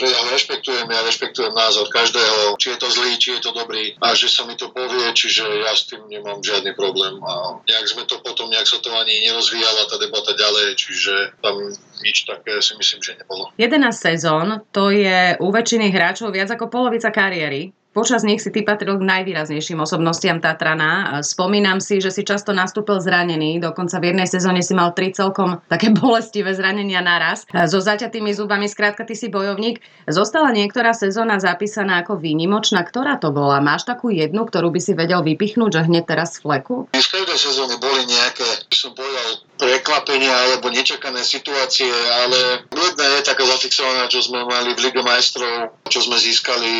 ja 0.00 0.20
ho 0.24 0.28
rešpektujem, 0.32 0.88
ja 0.88 1.00
rešpektujem 1.04 1.52
názor 1.52 1.84
každého, 1.92 2.56
či 2.56 2.72
je 2.72 2.78
to 2.80 2.88
zlý, 2.88 3.12
či 3.20 3.28
je 3.36 3.40
to 3.44 3.52
dobrý. 3.52 3.92
A 4.00 4.16
že 4.16 4.32
sa 4.32 4.48
mi 4.48 4.56
to 4.56 4.72
povie, 4.72 5.12
čiže 5.12 5.44
ja 5.44 5.76
s 5.76 5.84
tým 5.84 6.08
nemám 6.08 6.40
žiadny 6.40 6.72
problém. 6.72 7.20
A 7.20 7.60
nejak 7.68 7.86
sme 7.92 8.08
to 8.08 8.16
potom, 8.24 8.48
nejak 8.48 8.64
sa 8.64 8.80
to 8.80 8.88
ani 8.96 9.28
nerozvíjala 9.28 9.84
tá 9.84 10.00
debata 10.00 10.32
ďalej, 10.32 10.80
čiže 10.80 11.36
tam 11.44 11.60
nič 12.00 12.24
také 12.24 12.56
si 12.64 12.72
myslím, 12.80 13.00
že 13.04 13.12
nebolo. 13.20 13.52
11 13.60 13.92
sezón, 13.92 14.64
to 14.72 14.88
je 14.88 15.36
u 15.36 15.48
väčšiny 15.52 15.92
hráčov 15.92 16.32
viac 16.32 16.48
ako 16.48 16.72
polovica 16.72 17.12
kariéry 17.12 17.76
Počas 17.96 18.28
nich 18.28 18.44
si 18.44 18.52
ty 18.52 18.60
patril 18.60 19.00
k 19.00 19.08
najvýraznejším 19.08 19.80
osobnostiam 19.80 20.36
Tatrana. 20.36 21.24
Spomínam 21.24 21.80
si, 21.80 21.96
že 21.96 22.12
si 22.12 22.28
často 22.28 22.52
nastúpil 22.52 23.00
zranený, 23.00 23.56
dokonca 23.56 23.96
v 23.96 24.12
jednej 24.12 24.28
sezóne 24.28 24.60
si 24.60 24.76
mal 24.76 24.92
tri 24.92 25.16
celkom 25.16 25.64
také 25.64 25.88
bolestivé 25.96 26.52
zranenia 26.52 27.00
naraz. 27.00 27.48
So 27.48 27.80
zaťatými 27.80 28.36
zubami, 28.36 28.68
skrátka 28.68 29.08
ty 29.08 29.16
si 29.16 29.32
bojovník. 29.32 29.80
Zostala 30.12 30.52
niektorá 30.52 30.92
sezóna 30.92 31.40
zapísaná 31.40 32.04
ako 32.04 32.20
výnimočná. 32.20 32.84
Ktorá 32.84 33.16
to 33.16 33.32
bola? 33.32 33.64
Máš 33.64 33.88
takú 33.88 34.12
jednu, 34.12 34.44
ktorú 34.44 34.76
by 34.76 34.80
si 34.84 34.92
vedel 34.92 35.24
vypichnúť, 35.24 35.80
že 35.80 35.88
hneď 35.88 36.04
teraz 36.04 36.36
z 36.36 36.44
fleku? 36.44 36.92
V 36.92 37.00
každej 37.00 37.38
sezóne 37.40 37.80
boli 37.80 38.04
nejaké, 38.04 38.44
som 38.76 38.92
povedal, 38.92 39.40
prekvapenia 39.56 40.30
alebo 40.30 40.68
nečakané 40.68 41.24
situácie, 41.24 41.88
ale 41.88 42.68
jedna 42.68 43.04
je 43.16 43.28
taká 43.28 43.44
zafixovaná, 43.48 44.04
čo 44.12 44.20
sme 44.20 44.44
mali 44.44 44.76
v 44.76 44.82
Lige 44.84 45.00
majstrov, 45.00 45.80
čo 45.88 46.04
sme 46.04 46.20
získali 46.20 46.70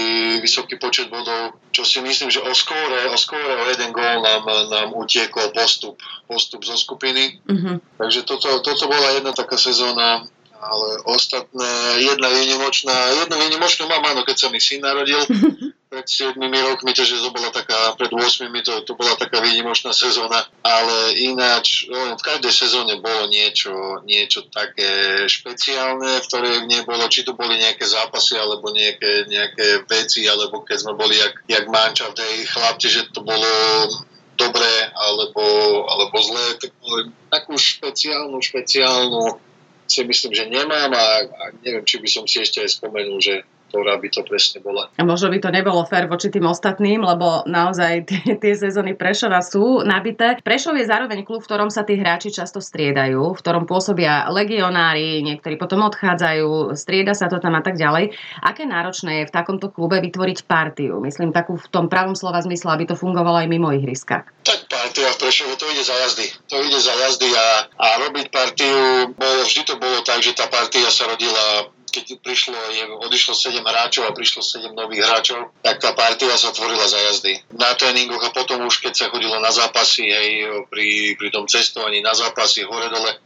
vysoký 0.44 0.76
počet 0.76 1.08
bodov, 1.08 1.56
čo 1.72 1.88
si 1.88 2.04
myslím, 2.04 2.28
že 2.28 2.44
o 2.44 2.52
skóre, 2.52 3.08
o 3.08 3.16
skóre 3.16 3.52
o 3.56 3.64
jeden 3.72 3.90
gól 3.96 4.20
nám, 4.20 4.44
nám 4.68 4.88
utiekol 4.92 5.56
postup, 5.56 5.96
postup 6.28 6.62
zo 6.68 6.76
skupiny. 6.76 7.40
Uh-huh. 7.48 7.80
Takže 7.96 8.28
toto, 8.28 8.60
toto 8.60 8.84
bola 8.92 9.16
jedna 9.16 9.32
taká 9.32 9.56
sezóna, 9.56 10.28
ale 10.60 11.02
ostatné, 11.04 11.70
jedna 12.00 12.28
výnimočná, 12.28 12.94
jednu 13.24 13.36
výnimočnú 13.36 13.84
mám, 13.88 14.04
áno, 14.04 14.22
keď 14.24 14.36
sa 14.36 14.48
mi 14.48 14.60
syn 14.60 14.82
narodil, 14.82 15.20
pred 15.86 16.02
7 16.02 16.36
rokmi, 16.42 16.90
takže 16.90 17.22
to 17.22 17.30
bola 17.30 17.48
taká, 17.54 17.94
pred 17.94 18.10
8 18.10 18.50
to, 18.66 18.82
to 18.82 18.92
bola 18.98 19.14
taká 19.14 19.38
výnimočná 19.38 19.94
sezóna, 19.94 20.42
ale 20.66 21.14
ináč 21.24 21.86
no, 21.86 22.18
v 22.18 22.26
každej 22.26 22.52
sezóne 22.52 22.98
bolo 22.98 23.30
niečo, 23.30 24.02
niečo 24.02 24.50
také 24.50 25.24
špeciálne, 25.30 26.20
v 26.20 26.26
ktorej 26.26 26.66
nebolo, 26.66 27.06
či 27.06 27.22
to 27.22 27.38
boli 27.38 27.56
nejaké 27.56 27.86
zápasy, 27.86 28.34
alebo 28.34 28.74
nejaké, 28.74 29.30
nejaké 29.30 29.86
veci, 29.86 30.26
alebo 30.26 30.66
keď 30.66 30.76
sme 30.84 30.92
boli 30.98 31.16
jak, 31.16 31.34
jak 31.46 31.64
manča 31.70 32.10
v 32.10 32.18
tej 32.18 32.34
chlapci, 32.50 32.86
že 32.90 33.02
to 33.14 33.22
bolo 33.22 33.46
dobré 34.36 34.92
alebo, 34.92 35.42
alebo 35.88 36.16
zlé, 36.20 36.60
tak 36.60 36.70
takú 37.32 37.56
špeciálnu, 37.56 38.36
špeciálnu 38.36 39.45
si 39.86 40.02
myslím, 40.04 40.32
že 40.34 40.44
nemám 40.50 40.90
a, 40.92 41.06
a 41.26 41.44
neviem, 41.62 41.86
či 41.86 42.02
by 42.02 42.08
som 42.10 42.24
si 42.26 42.42
ešte 42.42 42.62
aj 42.62 42.82
spomenul, 42.82 43.18
že 43.22 43.46
ktorá 43.70 43.98
by 43.98 44.08
to 44.08 44.22
presne 44.22 44.62
bola. 44.62 44.88
A 44.96 45.02
možno 45.02 45.28
by 45.28 45.38
to 45.42 45.50
nebolo 45.50 45.82
fér 45.84 46.06
voči 46.06 46.30
tým 46.30 46.46
ostatným, 46.46 47.02
lebo 47.02 47.44
naozaj 47.44 47.92
tie, 48.10 48.38
tie 48.38 48.54
sezóny 48.54 48.94
Prešova 48.94 49.42
sú 49.42 49.82
nabité. 49.82 50.38
Prešov 50.40 50.78
je 50.78 50.86
zároveň 50.86 51.26
klub, 51.26 51.42
v 51.42 51.48
ktorom 51.50 51.68
sa 51.68 51.82
tí 51.82 51.98
hráči 51.98 52.30
často 52.32 52.62
striedajú, 52.62 53.34
v 53.34 53.40
ktorom 53.42 53.66
pôsobia 53.66 54.30
legionári, 54.30 55.20
niektorí 55.20 55.58
potom 55.58 55.84
odchádzajú, 55.90 56.72
strieda 56.78 57.12
sa 57.12 57.26
to 57.28 57.42
tam 57.42 57.58
a 57.58 57.62
tak 57.62 57.76
ďalej. 57.76 58.14
Aké 58.40 58.64
náročné 58.64 59.22
je 59.22 59.28
v 59.28 59.34
takomto 59.34 59.68
klube 59.68 59.98
vytvoriť 60.00 60.46
partiu? 60.46 61.02
Myslím 61.02 61.34
takú 61.34 61.58
v 61.58 61.68
tom 61.68 61.90
pravom 61.90 62.14
slova 62.14 62.40
zmysle, 62.40 62.72
aby 62.72 62.84
to 62.88 62.96
fungovalo 62.96 63.42
aj 63.42 63.50
mimo 63.50 63.74
ihriska. 63.74 64.24
Tak 64.46 64.70
partia 64.70 65.10
v 65.10 65.18
Prešove 65.20 65.58
to 65.58 65.66
ide 65.68 65.82
za 65.82 65.96
jazdy. 66.06 66.26
To 66.48 66.56
ide 66.62 66.78
za 66.78 66.94
jazdy 66.94 67.28
a, 67.34 67.46
a 67.66 67.86
robiť 68.06 68.26
partiu, 68.30 69.10
vždy 69.46 69.62
to 69.64 69.74
bolo 69.78 70.02
tak, 70.02 70.20
že 70.20 70.34
tá 70.34 70.50
partia 70.50 70.90
sa 70.90 71.06
rodila 71.06 71.70
keď 71.96 72.20
prišlo, 72.20 72.52
je, 72.76 72.84
odišlo 73.08 73.32
7 73.32 73.64
hráčov 73.64 74.04
a 74.04 74.12
prišlo 74.12 74.44
7 74.44 74.68
nových 74.76 75.08
hráčov, 75.08 75.56
tak 75.64 75.80
tá 75.80 75.96
partia 75.96 76.36
sa 76.36 76.52
tvorila 76.52 76.84
za 76.84 77.00
jazdy. 77.00 77.40
Na 77.56 77.72
tréningoch 77.72 78.20
a 78.20 78.36
potom 78.36 78.68
už 78.68 78.84
keď 78.84 78.92
sa 78.92 79.06
chodilo 79.08 79.40
na 79.40 79.48
zápasy, 79.48 80.04
hej, 80.04 80.28
pri, 80.68 81.16
pri 81.16 81.28
tom 81.32 81.48
cestovaní 81.48 82.04
na 82.04 82.12
zápasy 82.12 82.68
hore-dole, 82.68 83.16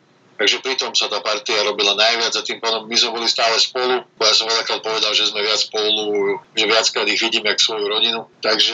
Takže 0.40 0.64
pri 0.64 0.72
tom 0.80 0.96
sa 0.96 1.12
tá 1.12 1.20
partia 1.20 1.60
robila 1.68 1.92
najviac 1.92 2.32
a 2.32 2.40
tým 2.40 2.64
pádom 2.64 2.88
my 2.88 2.96
sme 2.96 3.12
boli 3.12 3.28
stále 3.28 3.60
spolu. 3.60 4.00
Ja 4.16 4.32
som 4.32 4.48
veľakrát 4.48 4.80
povedal, 4.80 5.12
že 5.12 5.28
sme 5.28 5.44
viac 5.44 5.60
spolu, 5.60 6.40
že 6.56 6.64
viackrát 6.64 7.04
ich 7.12 7.20
vidím 7.20 7.44
jak 7.44 7.60
svoju 7.60 7.84
rodinu. 7.84 8.24
Takže 8.40 8.72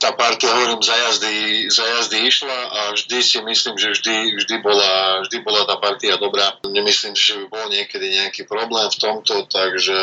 tá 0.00 0.16
partia, 0.16 0.48
hovorím, 0.48 0.80
za 0.80 0.96
jazdy, 0.96 1.68
za 1.68 1.84
jazdy 1.84 2.24
išla 2.24 2.56
a 2.56 2.80
vždy 2.96 3.20
si 3.20 3.36
myslím, 3.44 3.76
že 3.76 3.92
vždy, 4.00 4.16
vždy, 4.40 4.54
bola, 4.64 5.20
vždy 5.28 5.44
bola 5.44 5.68
tá 5.68 5.76
partia 5.76 6.16
dobrá. 6.16 6.56
Nemyslím, 6.64 7.12
že 7.12 7.36
by 7.36 7.44
bol 7.52 7.66
niekedy 7.68 8.08
nejaký 8.08 8.48
problém 8.48 8.88
v 8.88 8.96
tomto, 8.96 9.44
takže 9.52 9.98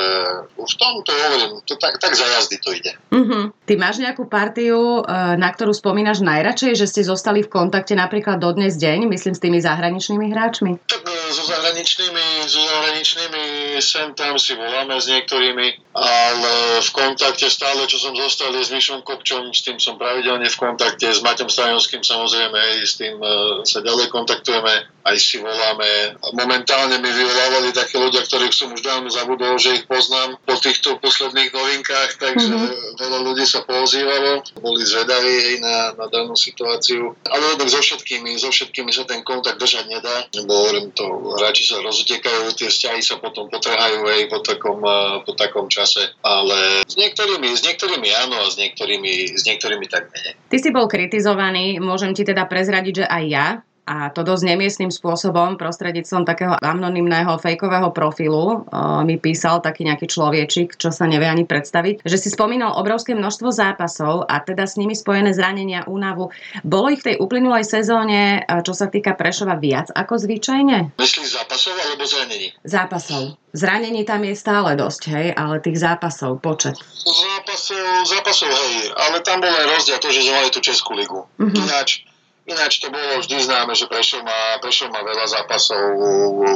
v 0.53 0.75
tomto 0.77 1.09
hovorím, 1.09 1.65
to 1.65 1.81
tak, 1.81 1.97
tak 1.97 2.13
za 2.13 2.29
jazdy 2.29 2.61
to 2.61 2.77
ide. 2.77 2.93
Mm-hmm. 3.09 3.57
Ty 3.65 3.73
máš 3.81 3.97
nejakú 3.97 4.29
partiu, 4.29 5.01
eh, 5.01 5.33
na 5.33 5.49
ktorú 5.49 5.73
spomínaš 5.73 6.21
najradšej, 6.21 6.77
že 6.77 6.85
ste 6.85 7.01
zostali 7.01 7.41
v 7.41 7.49
kontakte 7.49 7.97
napríklad 7.97 8.37
do 8.37 8.53
dnes 8.53 8.77
deň, 8.77 9.09
myslím 9.09 9.33
s 9.33 9.41
tými 9.41 9.57
zahraničnými 9.57 10.29
hráčmi? 10.29 10.90
Tak 10.91 11.07
e, 11.07 11.31
so 11.31 11.47
zahraničnými, 11.47 12.51
so 12.51 12.59
zahraničnými 12.67 13.43
sem 13.79 14.11
tam 14.11 14.35
si 14.35 14.59
voláme 14.59 14.99
s 14.99 15.07
niektorými, 15.07 15.95
ale 15.95 16.83
v 16.83 16.89
kontakte 16.91 17.47
stále, 17.47 17.87
čo 17.87 17.95
som 17.95 18.11
zostal, 18.11 18.51
je 18.51 18.67
s 18.67 18.75
Mišom 18.75 18.99
Kopčom, 19.07 19.55
s 19.55 19.63
tým 19.63 19.79
som 19.79 19.95
pravidelne 19.95 20.51
v 20.51 20.57
kontakte, 20.59 21.07
s 21.07 21.23
Maťom 21.23 21.47
Stajonským 21.47 22.03
samozrejme, 22.03 22.59
aj 22.59 22.75
s 22.83 22.99
tým 22.99 23.15
uh, 23.23 23.63
sa 23.63 23.79
ďalej 23.79 24.11
kontaktujeme, 24.11 24.83
aj 25.01 25.17
si 25.17 25.41
voláme. 25.41 26.17
Momentálne 26.37 27.01
mi 27.01 27.09
vyvolávali 27.09 27.73
také 27.73 27.97
ľudia, 27.97 28.21
ktorých 28.25 28.53
som 28.53 28.69
už 28.73 28.81
dávno 28.85 29.09
zabudol, 29.09 29.57
že 29.57 29.81
ich 29.81 29.85
poznám 29.89 30.37
po 30.45 30.55
týchto 30.57 31.01
posledných 31.01 31.51
novinkách, 31.51 32.21
takže 32.21 32.53
mm-hmm. 32.53 33.01
veľa 33.01 33.19
ľudí 33.25 33.45
sa 33.45 33.65
pozývalo, 33.65 34.45
boli 34.61 34.81
zvedaví 34.85 35.59
na, 35.61 35.97
na 35.97 36.05
danú 36.07 36.37
situáciu. 36.37 37.17
Ale 37.27 37.57
so 37.71 37.79
všetkými, 37.79 38.35
so 38.35 38.51
všetkými 38.51 38.91
sa 38.91 39.07
ten 39.07 39.23
kontakt 39.23 39.57
držať 39.57 39.85
nedá, 39.87 40.27
lebo 40.35 40.51
hovorím 40.51 40.91
to, 40.91 41.07
hráči 41.39 41.63
sa 41.63 41.79
rozutekajú, 41.79 42.51
tie 42.53 42.67
vzťahy 42.67 43.01
sa 43.01 43.17
potom 43.17 43.47
potrhajú 43.47 44.03
aj 44.05 44.21
po 44.27 44.39
takom, 44.43 44.79
po 45.23 45.31
takom 45.33 45.65
čase, 45.71 46.11
ale 46.21 46.83
s 46.83 46.99
niektorými, 46.99 47.47
s 47.47 47.63
niektorými 47.63 48.09
áno 48.27 48.43
a 48.43 48.47
s 48.51 48.59
niektorými, 48.59 49.39
s 49.39 49.41
niektorými 49.47 49.85
tak 49.87 50.11
menej. 50.11 50.35
Ty 50.51 50.57
si 50.59 50.69
bol 50.69 50.91
kritizovaný, 50.91 51.79
môžem 51.79 52.11
ti 52.11 52.27
teda 52.27 52.43
prezradiť, 52.45 52.93
že 53.01 53.05
aj 53.07 53.23
ja 53.31 53.47
a 53.85 54.13
to 54.13 54.21
dosť 54.21 54.43
nemiestným 54.45 54.93
spôsobom 54.93 55.57
prostredníctvom 55.57 56.23
takého 56.23 56.53
anonymného 56.61 57.35
fejkového 57.41 57.89
profilu 57.89 58.63
uh, 58.69 59.01
mi 59.01 59.17
písal 59.17 59.59
taký 59.59 59.89
nejaký 59.89 60.05
človečik, 60.05 60.77
čo 60.77 60.93
sa 60.93 61.09
nevie 61.09 61.25
ani 61.25 61.43
predstaviť, 61.49 62.05
že 62.05 62.17
si 62.21 62.29
spomínal 62.29 62.77
obrovské 62.77 63.17
množstvo 63.17 63.49
zápasov 63.49 64.29
a 64.29 64.37
teda 64.39 64.69
s 64.69 64.77
nimi 64.77 64.93
spojené 64.93 65.33
zranenia, 65.33 65.83
únavu. 65.89 66.29
Bolo 66.61 66.93
ich 66.93 67.01
v 67.01 67.13
tej 67.13 67.15
uplynulej 67.19 67.65
sezóne, 67.65 68.45
čo 68.61 68.71
sa 68.77 68.87
týka 68.87 69.17
Prešova, 69.17 69.57
viac 69.57 69.89
ako 69.91 70.21
zvyčajne? 70.21 70.95
Myslíš 70.95 71.41
zápasov 71.41 71.73
alebo 71.75 72.03
zranení? 72.05 72.47
Zápasov. 72.61 73.41
Zranení 73.51 74.07
tam 74.07 74.23
je 74.23 74.31
stále 74.37 74.79
dosť, 74.79 75.01
hej, 75.11 75.27
ale 75.35 75.59
tých 75.59 75.83
zápasov, 75.83 76.39
počet. 76.39 76.79
Zápasov, 77.03 78.07
zápasov, 78.07 78.47
hej, 78.47 78.95
ale 78.95 79.19
tam 79.25 79.43
bol 79.43 79.51
aj 79.51 79.67
rozdiel 79.75 79.99
to, 79.99 80.07
že 80.07 80.23
sme 80.23 80.39
mali 80.39 80.49
tú 80.53 80.63
Českú 80.63 80.95
ligu. 80.95 81.27
Uh-huh. 81.27 81.51
Ináč, 81.51 82.07
Ináč 82.49 82.81
to 82.81 82.89
bolo 82.89 83.21
vždy 83.21 83.37
známe, 83.45 83.73
že 83.77 83.85
Prešov 83.85 84.25
má, 84.25 84.57
Prešov 84.59 84.89
má 84.89 85.05
veľa 85.05 85.25
zápasov, 85.29 85.81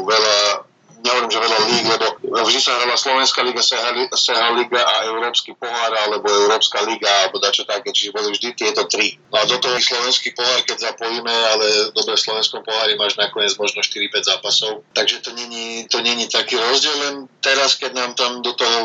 veľa 0.05 0.65
nehovorím, 1.05 1.31
že 1.31 1.39
veľa 1.39 1.59
líg, 1.69 1.85
lebo 1.85 2.05
vždy 2.49 2.59
sa 2.59 2.71
hrala 2.81 2.97
Slovenská 2.97 3.45
liga, 3.45 3.61
Seha 3.61 4.49
liga 4.57 4.81
a 4.81 5.05
Európsky 5.05 5.53
pohár, 5.53 5.93
alebo 5.93 6.25
Európska 6.25 6.81
liga, 6.81 7.05
alebo 7.21 7.37
dačo 7.37 7.61
také, 7.69 7.93
čiže 7.93 8.09
boli 8.09 8.33
vždy 8.33 8.57
tieto 8.57 8.89
tri. 8.89 9.21
No 9.29 9.37
a 9.37 9.45
do 9.45 9.61
toho 9.61 9.77
slovenský 9.77 10.33
pohár, 10.33 10.65
keď 10.65 10.91
zapojíme, 10.91 11.29
ale 11.29 11.93
dobre 11.93 12.17
v 12.17 12.25
slovenskom 12.25 12.65
pohári 12.65 12.97
máš 12.97 13.21
nakoniec 13.21 13.53
možno 13.61 13.85
4-5 13.85 14.29
zápasov, 14.33 14.81
takže 14.97 15.21
to 15.21 15.31
není, 15.37 15.85
to 15.85 16.01
není 16.01 16.25
taký 16.25 16.57
rozdiel, 16.57 16.97
len 17.05 17.15
teraz, 17.39 17.77
keď 17.77 17.91
nám 17.93 18.11
tam 18.17 18.41
do 18.41 18.57
toho, 18.57 18.81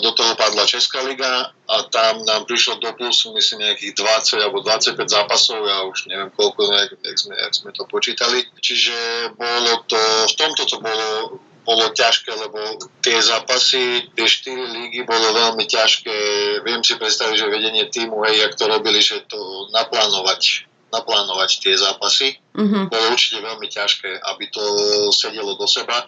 do 0.00 0.10
toho 0.16 0.32
padla 0.40 0.64
Česká 0.64 1.04
liga 1.04 1.52
a 1.66 1.82
tam 1.90 2.22
nám 2.22 2.46
prišlo 2.46 2.78
do 2.78 2.94
plusu, 2.94 3.34
myslím, 3.34 3.66
nejakých 3.66 3.98
20 3.98 4.38
alebo 4.38 4.62
25 4.62 5.02
zápasov, 5.02 5.58
ja 5.66 5.82
už 5.82 6.06
neviem 6.06 6.30
koľko, 6.30 6.70
jak, 6.70 6.90
jak, 7.02 7.16
sme, 7.18 7.34
jak 7.34 7.52
sme 7.52 7.70
to 7.74 7.82
počítali. 7.90 8.46
Čiže 8.62 8.94
bolo 9.34 9.82
to, 9.90 9.98
v 10.30 10.34
tomto 10.38 10.62
to 10.66 10.78
bolo 10.78 11.42
bolo 11.66 11.90
ťažké, 11.90 12.30
lebo 12.30 12.78
tie 13.02 13.18
zápasy, 13.18 14.06
tie 14.14 14.26
štyri 14.30 14.70
lígy 14.70 15.02
bolo 15.02 15.34
veľmi 15.34 15.66
ťažké. 15.66 16.14
Viem 16.62 16.86
si 16.86 16.94
predstaviť, 16.94 17.34
že 17.42 17.50
vedenie 17.50 17.90
týmu, 17.90 18.22
hej, 18.22 18.46
jak 18.46 18.54
to 18.54 18.70
robili, 18.70 19.02
že 19.02 19.26
to 19.26 19.66
naplánovať 19.74 20.70
naplánovať 20.94 21.50
tie 21.60 21.74
zápasy. 21.74 22.38
Uh-huh. 22.54 22.86
Bolo 22.86 23.12
určite 23.12 23.42
veľmi 23.42 23.66
ťažké, 23.66 24.22
aby 24.22 24.44
to 24.48 24.62
sedelo 25.10 25.58
do 25.58 25.66
seba. 25.66 26.06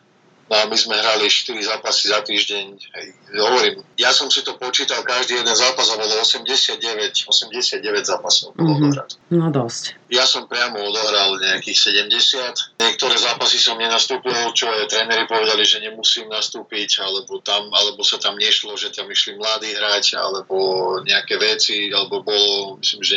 No 0.49 0.57
a 0.57 0.65
my 0.65 0.77
sme 0.81 0.97
hrali 0.97 1.29
4 1.29 1.61
zápasy 1.61 2.09
za 2.09 2.25
týždeň. 2.25 2.65
Hej, 2.73 3.07
hovorím, 3.37 3.85
ja 4.01 4.17
som 4.17 4.33
si 4.33 4.41
to 4.41 4.57
počítal, 4.57 5.05
každý 5.05 5.37
jeden 5.37 5.53
zápas 5.53 5.93
a 5.93 6.01
bolo 6.01 6.17
89, 6.25 6.81
89 7.29 7.85
zápasov. 8.09 8.57
Mm-hmm. 8.57 9.37
No 9.37 9.53
dosť. 9.53 9.98
Ja 10.09 10.25
som 10.25 10.49
priamo 10.49 10.81
odohral 10.81 11.37
nejakých 11.37 12.09
70. 12.09 12.81
Niektoré 12.81 13.17
zápasy 13.21 13.61
som 13.61 13.77
nenastúpil, 13.77 14.33
čo 14.57 14.65
aj 14.73 14.89
tréneri 14.89 15.29
povedali, 15.29 15.69
že 15.69 15.85
nemusím 15.85 16.33
nastúpiť, 16.33 17.05
alebo, 17.05 17.45
tam, 17.45 17.69
alebo 17.69 18.01
sa 18.01 18.17
tam 18.17 18.41
nešlo, 18.41 18.73
že 18.81 18.89
tam 18.89 19.05
išli 19.13 19.37
mladí 19.37 19.69
hrať, 19.77 20.17
alebo 20.17 20.57
nejaké 21.05 21.37
veci, 21.37 21.93
alebo 21.93 22.25
bolo, 22.25 22.81
myslím, 22.81 23.03
že 23.05 23.17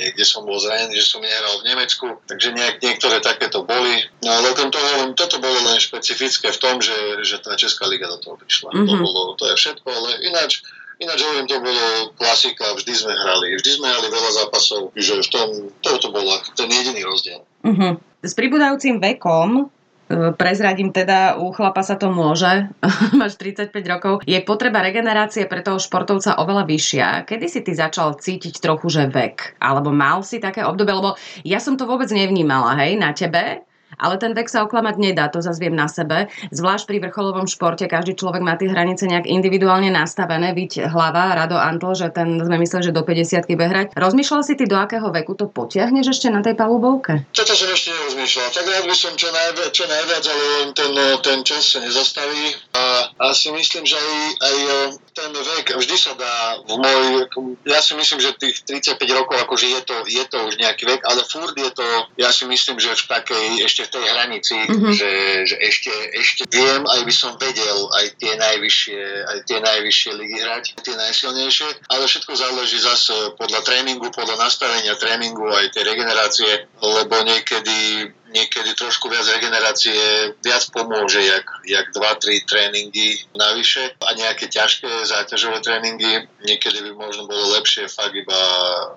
niekde 0.00 0.24
som 0.24 0.48
bol 0.48 0.56
zranený, 0.56 0.96
že 0.96 1.12
som 1.12 1.20
nehral 1.20 1.60
v 1.60 1.66
Nemecku, 1.68 2.06
takže 2.24 2.56
nejak, 2.56 2.80
niektoré 2.80 3.20
takéto 3.20 3.68
boli. 3.68 4.00
No 4.24 4.40
ale 4.40 4.56
okrem 4.56 4.72
toho, 4.72 5.12
toto 5.12 5.36
bolo 5.44 5.60
len 5.68 5.76
špecifické 5.76 6.56
v 6.56 6.60
tom, 6.60 6.80
že, 6.80 6.96
že 7.20 7.36
tá 7.44 7.52
Česká 7.52 7.84
liga 7.84 8.08
do 8.08 8.16
toho 8.16 8.40
prišla. 8.40 8.72
Mm-hmm. 8.72 8.88
To, 8.88 8.94
bolo, 8.96 9.20
to 9.36 9.44
je 9.52 9.54
všetko, 9.60 9.88
ale 9.92 10.24
ináč 10.24 10.64
Ináč 11.00 11.24
hovorím, 11.24 11.48
to 11.48 11.56
bolo 11.64 12.12
klasika, 12.20 12.76
vždy 12.76 12.92
sme 12.92 13.16
hrali, 13.16 13.56
vždy 13.56 13.70
sme 13.80 13.88
hrali 13.88 14.08
veľa 14.12 14.30
zápasov, 14.44 14.92
že 14.92 15.16
v 15.16 15.28
tom, 15.32 15.48
to, 15.80 15.96
to 15.96 16.08
bol 16.12 16.28
ten 16.52 16.68
jediný 16.68 17.00
rozdiel. 17.08 17.40
Uh-huh. 17.64 17.96
S 18.20 18.36
pribúdajúcim 18.36 19.00
vekom 19.00 19.64
e, 19.64 20.36
prezradím 20.36 20.92
teda, 20.92 21.40
u 21.40 21.56
chlapa 21.56 21.80
sa 21.80 21.96
to 21.96 22.12
môže, 22.12 22.68
máš 23.20 23.40
35 23.40 23.72
rokov, 23.88 24.12
je 24.28 24.36
potreba 24.44 24.84
regenerácie 24.84 25.48
pre 25.48 25.64
toho 25.64 25.80
športovca 25.80 26.36
oveľa 26.36 26.68
vyššia. 26.68 27.08
Kedy 27.24 27.46
si 27.48 27.64
ty 27.64 27.72
začal 27.72 28.20
cítiť 28.20 28.60
trochu, 28.60 28.92
že 28.92 29.08
vek? 29.08 29.56
Alebo 29.56 29.96
mal 29.96 30.20
si 30.20 30.36
také 30.36 30.68
obdobie? 30.68 30.92
Lebo 30.92 31.16
ja 31.48 31.64
som 31.64 31.80
to 31.80 31.88
vôbec 31.88 32.12
nevnímala, 32.12 32.76
hej, 32.76 33.00
na 33.00 33.16
tebe 33.16 33.64
ale 33.96 34.20
ten 34.20 34.36
vek 34.36 34.46
sa 34.46 34.62
oklamať 34.66 34.96
nedá, 35.00 35.26
to 35.32 35.40
zase 35.40 35.58
viem 35.58 35.74
na 35.74 35.88
sebe. 35.90 36.30
Zvlášť 36.52 36.84
pri 36.86 36.98
vrcholovom 37.08 37.46
športe, 37.48 37.88
každý 37.88 38.14
človek 38.14 38.42
má 38.44 38.54
tie 38.54 38.70
hranice 38.70 39.08
nejak 39.08 39.26
individuálne 39.26 39.88
nastavené. 39.90 40.52
Byť 40.52 40.90
hlava, 40.90 41.34
Rado 41.34 41.56
Antl, 41.56 41.96
že 41.96 42.10
ten 42.12 42.38
sme 42.38 42.56
mysleli, 42.60 42.90
že 42.90 42.96
do 42.96 43.02
50 43.02 43.46
behrať. 43.50 43.86
Rozmýšľal 43.96 44.42
si 44.46 44.54
ty, 44.54 44.64
do 44.66 44.78
akého 44.78 45.08
veku 45.10 45.34
to 45.34 45.50
potiahneš 45.50 46.14
ešte 46.16 46.28
na 46.30 46.40
tej 46.44 46.54
palubovke? 46.54 47.26
Toto 47.34 47.52
som 47.54 47.68
ešte 47.70 47.90
nerozmýšľal. 47.94 48.46
Tak 48.50 48.64
rád 48.66 48.84
by 48.86 48.96
som 48.96 49.12
čo 49.14 49.28
najviac, 49.30 49.70
čo 49.70 49.84
najviac 49.86 50.24
ale 50.26 50.46
ten, 50.74 50.92
ten 51.24 51.38
čas 51.46 51.62
sa 51.76 51.78
nezastaví. 51.82 52.44
A, 52.74 52.82
a 53.18 53.26
si 53.34 53.48
myslím, 53.52 53.84
že 53.86 53.96
aj, 53.96 54.16
aj 54.40 54.56
ten 55.20 55.32
vek, 55.36 55.66
vždy 55.76 55.96
sa 56.00 56.12
dá 56.16 56.64
v 56.64 56.80
môj, 56.80 57.28
ja 57.68 57.84
si 57.84 57.92
myslím, 57.92 58.24
že 58.24 58.40
tých 58.40 58.64
35 58.64 58.96
rokov, 59.12 59.36
akože 59.44 59.66
je 59.68 59.80
to, 59.84 59.96
je 60.08 60.24
to 60.24 60.38
už 60.48 60.56
nejaký 60.56 60.88
vek, 60.88 61.04
ale 61.04 61.20
furt 61.28 61.52
je 61.52 61.70
to, 61.76 61.84
ja 62.16 62.32
si 62.32 62.48
myslím, 62.48 62.80
že 62.80 62.96
v 62.96 63.04
takej, 63.04 63.46
ešte 63.68 63.84
v 63.84 63.92
tej 63.92 64.04
hranici, 64.16 64.56
mm-hmm. 64.56 64.92
že, 64.96 65.12
že 65.44 65.56
ešte, 65.60 65.92
ešte 66.16 66.42
viem, 66.48 66.82
aj 66.88 67.00
by 67.04 67.12
som 67.12 67.36
vedel 67.36 67.78
aj 68.00 68.06
tie 68.16 68.32
najvyššie, 68.40 69.02
aj 69.28 69.38
tie 69.44 69.58
najvyššie 69.60 70.10
ligy 70.16 70.38
hrať, 70.40 70.64
tie 70.80 70.94
najsilnejšie, 70.96 71.68
ale 71.92 72.04
všetko 72.08 72.32
záleží 72.32 72.78
zase 72.80 73.36
podľa 73.36 73.60
tréningu, 73.60 74.08
podľa 74.16 74.40
nastavenia 74.40 74.96
tréningu, 74.96 75.44
aj 75.52 75.76
tej 75.76 75.84
regenerácie, 75.84 76.50
lebo 76.80 77.14
niekedy 77.28 78.08
niekedy 78.30 78.74
trošku 78.78 79.10
viac 79.10 79.26
regenerácie 79.26 79.94
viac 80.42 80.64
pomôže, 80.70 81.20
jak, 81.22 81.46
jak 81.66 81.86
2-3 81.90 82.46
tréningy 82.46 83.26
navyše 83.34 83.98
a 83.98 84.10
nejaké 84.14 84.46
ťažké 84.46 85.06
záťažové 85.06 85.60
tréningy. 85.60 86.26
Niekedy 86.46 86.78
by 86.86 86.90
možno 86.94 87.26
bolo 87.26 87.58
lepšie 87.58 87.90
fakt 87.90 88.14
iba 88.14 88.40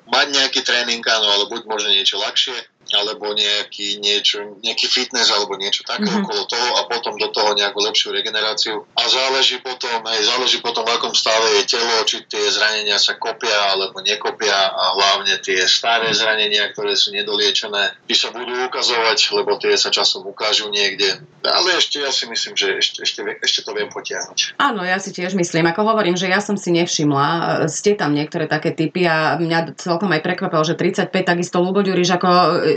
mať 0.10 0.28
nejaký 0.38 0.62
tréning, 0.62 1.02
áno, 1.04 1.28
ale 1.28 1.50
buď 1.50 1.62
možno 1.66 1.90
niečo 1.92 2.22
ľahšie, 2.22 2.56
alebo 2.94 3.34
nejaký, 3.34 4.00
niečo, 4.00 4.58
nejaký 4.62 4.86
fitness 4.88 5.34
alebo 5.34 5.58
niečo 5.58 5.82
také 5.84 6.06
mm-hmm. 6.06 6.26
okolo 6.26 6.42
toho 6.46 6.70
a 6.78 6.82
potom 6.88 7.18
do 7.18 7.30
toho 7.34 7.58
nejakú 7.58 7.82
lepšiu 7.82 8.14
regeneráciu. 8.14 8.86
A 8.98 9.04
záleží 9.10 9.60
potom, 9.60 10.02
aj 10.06 10.22
záleží 10.24 10.62
potom, 10.62 10.86
v 10.86 10.94
akom 10.94 11.14
stave 11.18 11.62
je 11.62 11.78
telo, 11.78 12.06
či 12.06 12.26
tie 12.26 12.44
zranenia 12.50 12.98
sa 13.02 13.18
kopia 13.18 13.74
alebo 13.74 14.02
nekopia 14.02 14.54
a 14.74 14.84
hlavne 14.98 15.38
tie 15.42 15.66
staré 15.66 16.10
zranenia, 16.14 16.70
ktoré 16.72 16.94
sú 16.98 17.14
nedoliečené, 17.14 17.98
by 18.06 18.16
sa 18.16 18.30
budú 18.34 18.54
ukazovať, 18.70 19.18
lebo 19.38 19.58
tie 19.58 19.74
sa 19.78 19.90
časom 19.90 20.26
ukážu 20.26 20.70
niekde. 20.70 21.22
Ale 21.44 21.76
ešte 21.78 22.00
ja 22.00 22.12
si 22.14 22.26
myslím, 22.30 22.56
že 22.56 22.80
ešte, 22.80 23.04
ešte, 23.04 23.20
ešte 23.42 23.60
to 23.68 23.76
viem 23.76 23.92
potiahnuť. 23.92 24.56
Áno, 24.62 24.82
ja 24.86 24.98
si 24.98 25.12
tiež 25.12 25.36
myslím. 25.36 25.68
Ako 25.70 25.84
hovorím, 25.84 26.16
že 26.16 26.32
ja 26.32 26.40
som 26.40 26.56
si 26.56 26.72
nevšimla, 26.72 27.66
ste 27.68 27.98
tam 28.00 28.16
niektoré 28.16 28.48
také 28.48 28.72
typy 28.72 29.04
a 29.06 29.36
mňa 29.36 29.76
celkom 29.76 30.12
aj 30.14 30.22
prekvapilo, 30.24 30.64
že 30.64 30.80
35 30.80 31.12
takisto 31.12 31.60
Lubo 31.60 31.84
Ďuriš 31.84 32.10
ako 32.16 32.30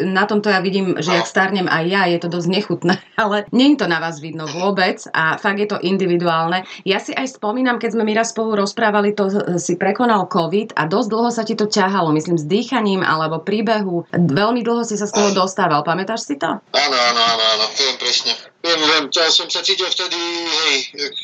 na 0.07 0.25
tomto 0.25 0.47
ja 0.47 0.63
vidím, 0.63 0.95
že 1.03 1.11
jak 1.11 1.27
starnem 1.27 1.67
aj 1.67 1.85
ja, 1.91 2.03
je 2.07 2.19
to 2.23 2.29
dosť 2.31 2.49
nechutné, 2.49 2.95
ale 3.23 3.49
nie 3.51 3.75
je 3.75 3.83
to 3.83 3.87
na 3.91 3.99
vás 3.99 4.23
vidno 4.23 4.47
vôbec 4.47 5.03
a 5.11 5.37
fakt 5.37 5.59
je 5.59 5.69
to 5.69 5.83
individuálne. 5.83 6.63
Ja 6.87 7.03
si 7.03 7.11
aj 7.13 7.39
spomínam, 7.39 7.83
keď 7.83 7.99
sme 7.99 8.07
my 8.07 8.13
raz 8.15 8.31
spolu 8.31 8.55
rozprávali, 8.55 9.13
to 9.13 9.29
si 9.59 9.75
prekonal 9.75 10.31
COVID 10.31 10.79
a 10.79 10.87
dosť 10.87 11.09
dlho 11.11 11.31
sa 11.35 11.43
ti 11.43 11.59
to 11.59 11.67
ťahalo, 11.67 12.15
myslím, 12.15 12.39
s 12.39 12.47
dýchaním 12.47 13.03
alebo 13.03 13.43
príbehu. 13.43 14.07
Veľmi 14.15 14.63
dlho 14.63 14.87
si 14.87 14.95
sa 14.95 15.11
z 15.11 15.15
toho 15.15 15.31
dostával, 15.35 15.83
pamätáš 15.83 16.29
si 16.29 16.39
to? 16.39 16.61
Áno, 16.61 16.97
áno, 16.97 17.21
áno, 17.21 17.45
áno, 17.59 17.65
viem 17.75 17.97
presne. 17.99 18.33
Viem, 18.67 18.83
viem, 18.83 19.05
ja 19.15 19.31
som 19.31 19.47
sa 19.47 19.63
cítil 19.63 19.87
vtedy, 19.87 20.19
hej, 20.19 20.77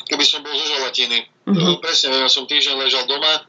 keby 0.06 0.22
som 0.22 0.46
bol 0.46 0.54
zo 0.54 0.62
želatiny. 0.62 1.26
Uh-huh. 1.42 1.82
Presne, 1.82 2.14
viem, 2.14 2.22
ja 2.22 2.30
som 2.30 2.46
týždeň 2.46 2.78
ležal 2.78 3.02
doma, 3.10 3.42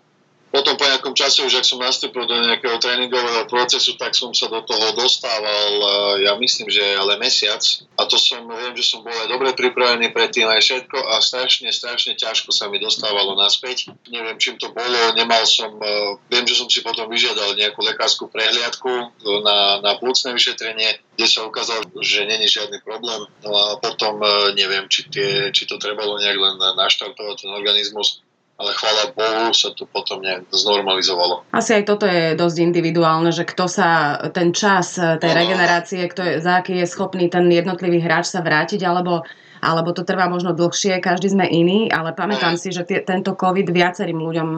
potom 0.54 0.78
po 0.78 0.86
nejakom 0.86 1.18
čase, 1.18 1.42
už 1.42 1.58
ak 1.58 1.66
som 1.66 1.82
nastúpil 1.82 2.30
do 2.30 2.38
nejakého 2.38 2.78
tréningového 2.78 3.50
procesu, 3.50 3.98
tak 3.98 4.14
som 4.14 4.30
sa 4.38 4.46
do 4.54 4.62
toho 4.62 4.94
dostával, 4.94 5.74
eh, 5.82 6.30
ja 6.30 6.38
myslím, 6.38 6.70
že 6.70 6.94
ale 6.94 7.18
mesiac. 7.18 7.58
A 7.98 8.06
to 8.06 8.22
som, 8.22 8.46
viem, 8.46 8.78
že 8.78 8.86
som 8.86 9.02
bol 9.02 9.10
aj 9.10 9.34
dobre 9.34 9.50
pripravený 9.58 10.14
predtým 10.14 10.46
aj 10.46 10.62
všetko 10.62 10.98
a 11.10 11.26
strašne, 11.26 11.74
strašne 11.74 12.14
ťažko 12.14 12.54
sa 12.54 12.70
mi 12.70 12.78
dostávalo 12.78 13.34
naspäť. 13.34 13.98
Neviem, 14.14 14.38
čím 14.38 14.62
to 14.62 14.70
bolo, 14.70 15.18
nemal 15.18 15.42
som, 15.50 15.74
eh, 15.82 16.22
viem, 16.30 16.46
že 16.46 16.54
som 16.54 16.70
si 16.70 16.86
potom 16.86 17.10
vyžiadal 17.10 17.58
nejakú 17.58 17.82
lekárskú 17.82 18.30
prehliadku 18.30 19.10
na, 19.42 19.82
na 19.82 19.98
plúcne 19.98 20.38
vyšetrenie, 20.38 21.18
kde 21.18 21.26
sa 21.26 21.50
ukázalo, 21.50 21.82
že 21.98 22.30
není 22.30 22.46
žiadny 22.46 22.78
problém. 22.86 23.26
No 23.42 23.50
a 23.58 23.66
potom 23.82 24.22
neviem, 24.54 24.86
či, 24.86 25.10
tie, 25.10 25.50
či 25.50 25.66
to 25.66 25.82
trebalo 25.82 26.22
nejak 26.22 26.38
len 26.38 26.62
naštartovať 26.78 27.42
ten 27.42 27.50
organizmus 27.50 28.22
ale 28.64 28.72
chvála 28.80 29.04
Bohu 29.12 29.52
sa 29.52 29.76
to 29.76 29.84
potom 29.84 30.24
nejak 30.24 30.48
znormalizovalo. 30.56 31.44
Asi 31.52 31.76
aj 31.76 31.84
toto 31.84 32.08
je 32.08 32.40
dosť 32.40 32.58
individuálne, 32.64 33.36
že 33.36 33.44
kto 33.44 33.68
sa 33.68 34.16
ten 34.32 34.56
čas 34.56 34.96
tej 34.96 35.32
regenerácie, 35.36 36.08
kto 36.08 36.22
je, 36.24 36.34
za 36.40 36.64
aký 36.64 36.80
je 36.80 36.88
schopný 36.88 37.28
ten 37.28 37.52
jednotlivý 37.52 38.00
hráč 38.00 38.32
sa 38.32 38.40
vrátiť, 38.40 38.80
alebo 38.88 39.28
alebo 39.64 39.96
to 39.96 40.04
trvá 40.04 40.28
možno 40.28 40.52
dlhšie, 40.52 41.00
každý 41.00 41.32
sme 41.32 41.48
iný, 41.48 41.88
ale 41.88 42.12
pamätám 42.12 42.60
si, 42.60 42.76
že 42.76 42.84
tie, 42.84 43.00
tento 43.00 43.32
COVID 43.32 43.72
viacerým 43.72 44.20
ľuďom 44.20 44.50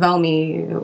veľmi 0.00 0.34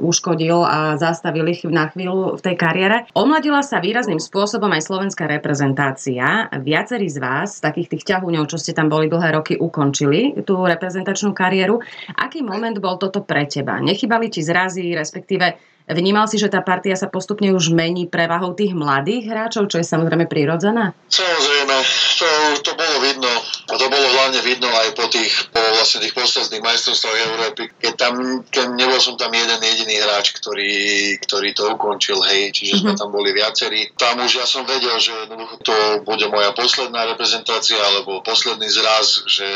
uškodil 0.04 0.60
a 0.60 1.00
zastavil 1.00 1.48
ich 1.48 1.64
na 1.64 1.88
chvíľu 1.88 2.36
v 2.36 2.44
tej 2.44 2.56
kariére. 2.60 2.96
Omladila 3.16 3.64
sa 3.64 3.80
výrazným 3.80 4.20
spôsobom 4.20 4.68
aj 4.68 4.84
slovenská 4.84 5.24
reprezentácia. 5.24 6.52
Viacerí 6.60 7.08
z 7.08 7.18
vás, 7.18 7.64
takých 7.64 7.96
tých 7.96 8.04
ťahúňov, 8.12 8.52
čo 8.52 8.60
ste 8.60 8.76
tam 8.76 8.92
boli 8.92 9.08
dlhé 9.08 9.32
roky, 9.40 9.56
ukončili 9.56 10.44
tú 10.44 10.60
reprezentačnú 10.60 11.32
kariéru. 11.32 11.80
Aký 12.20 12.44
moment 12.44 12.76
bol 12.76 13.00
toto 13.00 13.24
pre 13.24 13.48
teba? 13.48 13.80
Nechybali 13.80 14.28
ti 14.28 14.44
zrazy, 14.44 14.92
respektíve 14.92 15.69
Vnímal 15.90 16.31
si, 16.31 16.38
že 16.38 16.46
tá 16.46 16.62
partia 16.62 16.94
sa 16.94 17.11
postupne 17.11 17.50
už 17.50 17.74
mení 17.74 18.07
prevahou 18.07 18.55
tých 18.55 18.70
mladých 18.79 19.26
hráčov, 19.26 19.66
čo 19.66 19.83
je 19.83 19.87
samozrejme 19.87 20.31
prirodzené? 20.31 20.94
Samozrejme, 21.11 21.76
to, 22.14 22.29
to 22.62 22.72
bolo 22.79 22.96
vidno. 23.03 23.33
A 23.70 23.74
to 23.74 23.87
bolo 23.90 24.07
hlavne 24.07 24.40
vidno 24.46 24.70
aj 24.70 24.94
po 24.94 25.11
tých, 25.11 25.50
po 25.50 25.59
vlastne 25.59 26.07
tých 26.07 26.14
posledných 26.14 26.62
majstrovstvách 26.62 27.18
Európy, 27.26 27.62
keď 27.83 27.94
tam, 27.98 28.14
keď 28.46 28.66
nebol 28.79 29.03
som 29.03 29.18
tam 29.18 29.35
jeden 29.35 29.59
jediný 29.59 29.98
hráč, 29.98 30.31
ktorý, 30.38 30.70
ktorý 31.26 31.48
to 31.59 31.74
ukončil, 31.74 32.22
hej, 32.22 32.55
čiže 32.55 32.79
mm-hmm. 32.79 32.83
sme 32.87 32.92
mhm. 32.94 33.00
tam 33.03 33.11
boli 33.11 33.31
viacerí. 33.35 33.90
Tam 33.98 34.14
už 34.22 34.31
ja 34.38 34.46
som 34.46 34.62
vedel, 34.62 34.94
že 35.03 35.14
to 35.66 35.74
bude 36.07 36.26
moja 36.31 36.55
posledná 36.55 37.03
reprezentácia 37.11 37.79
alebo 37.79 38.22
posledný 38.22 38.70
zraz, 38.70 39.26
že 39.26 39.48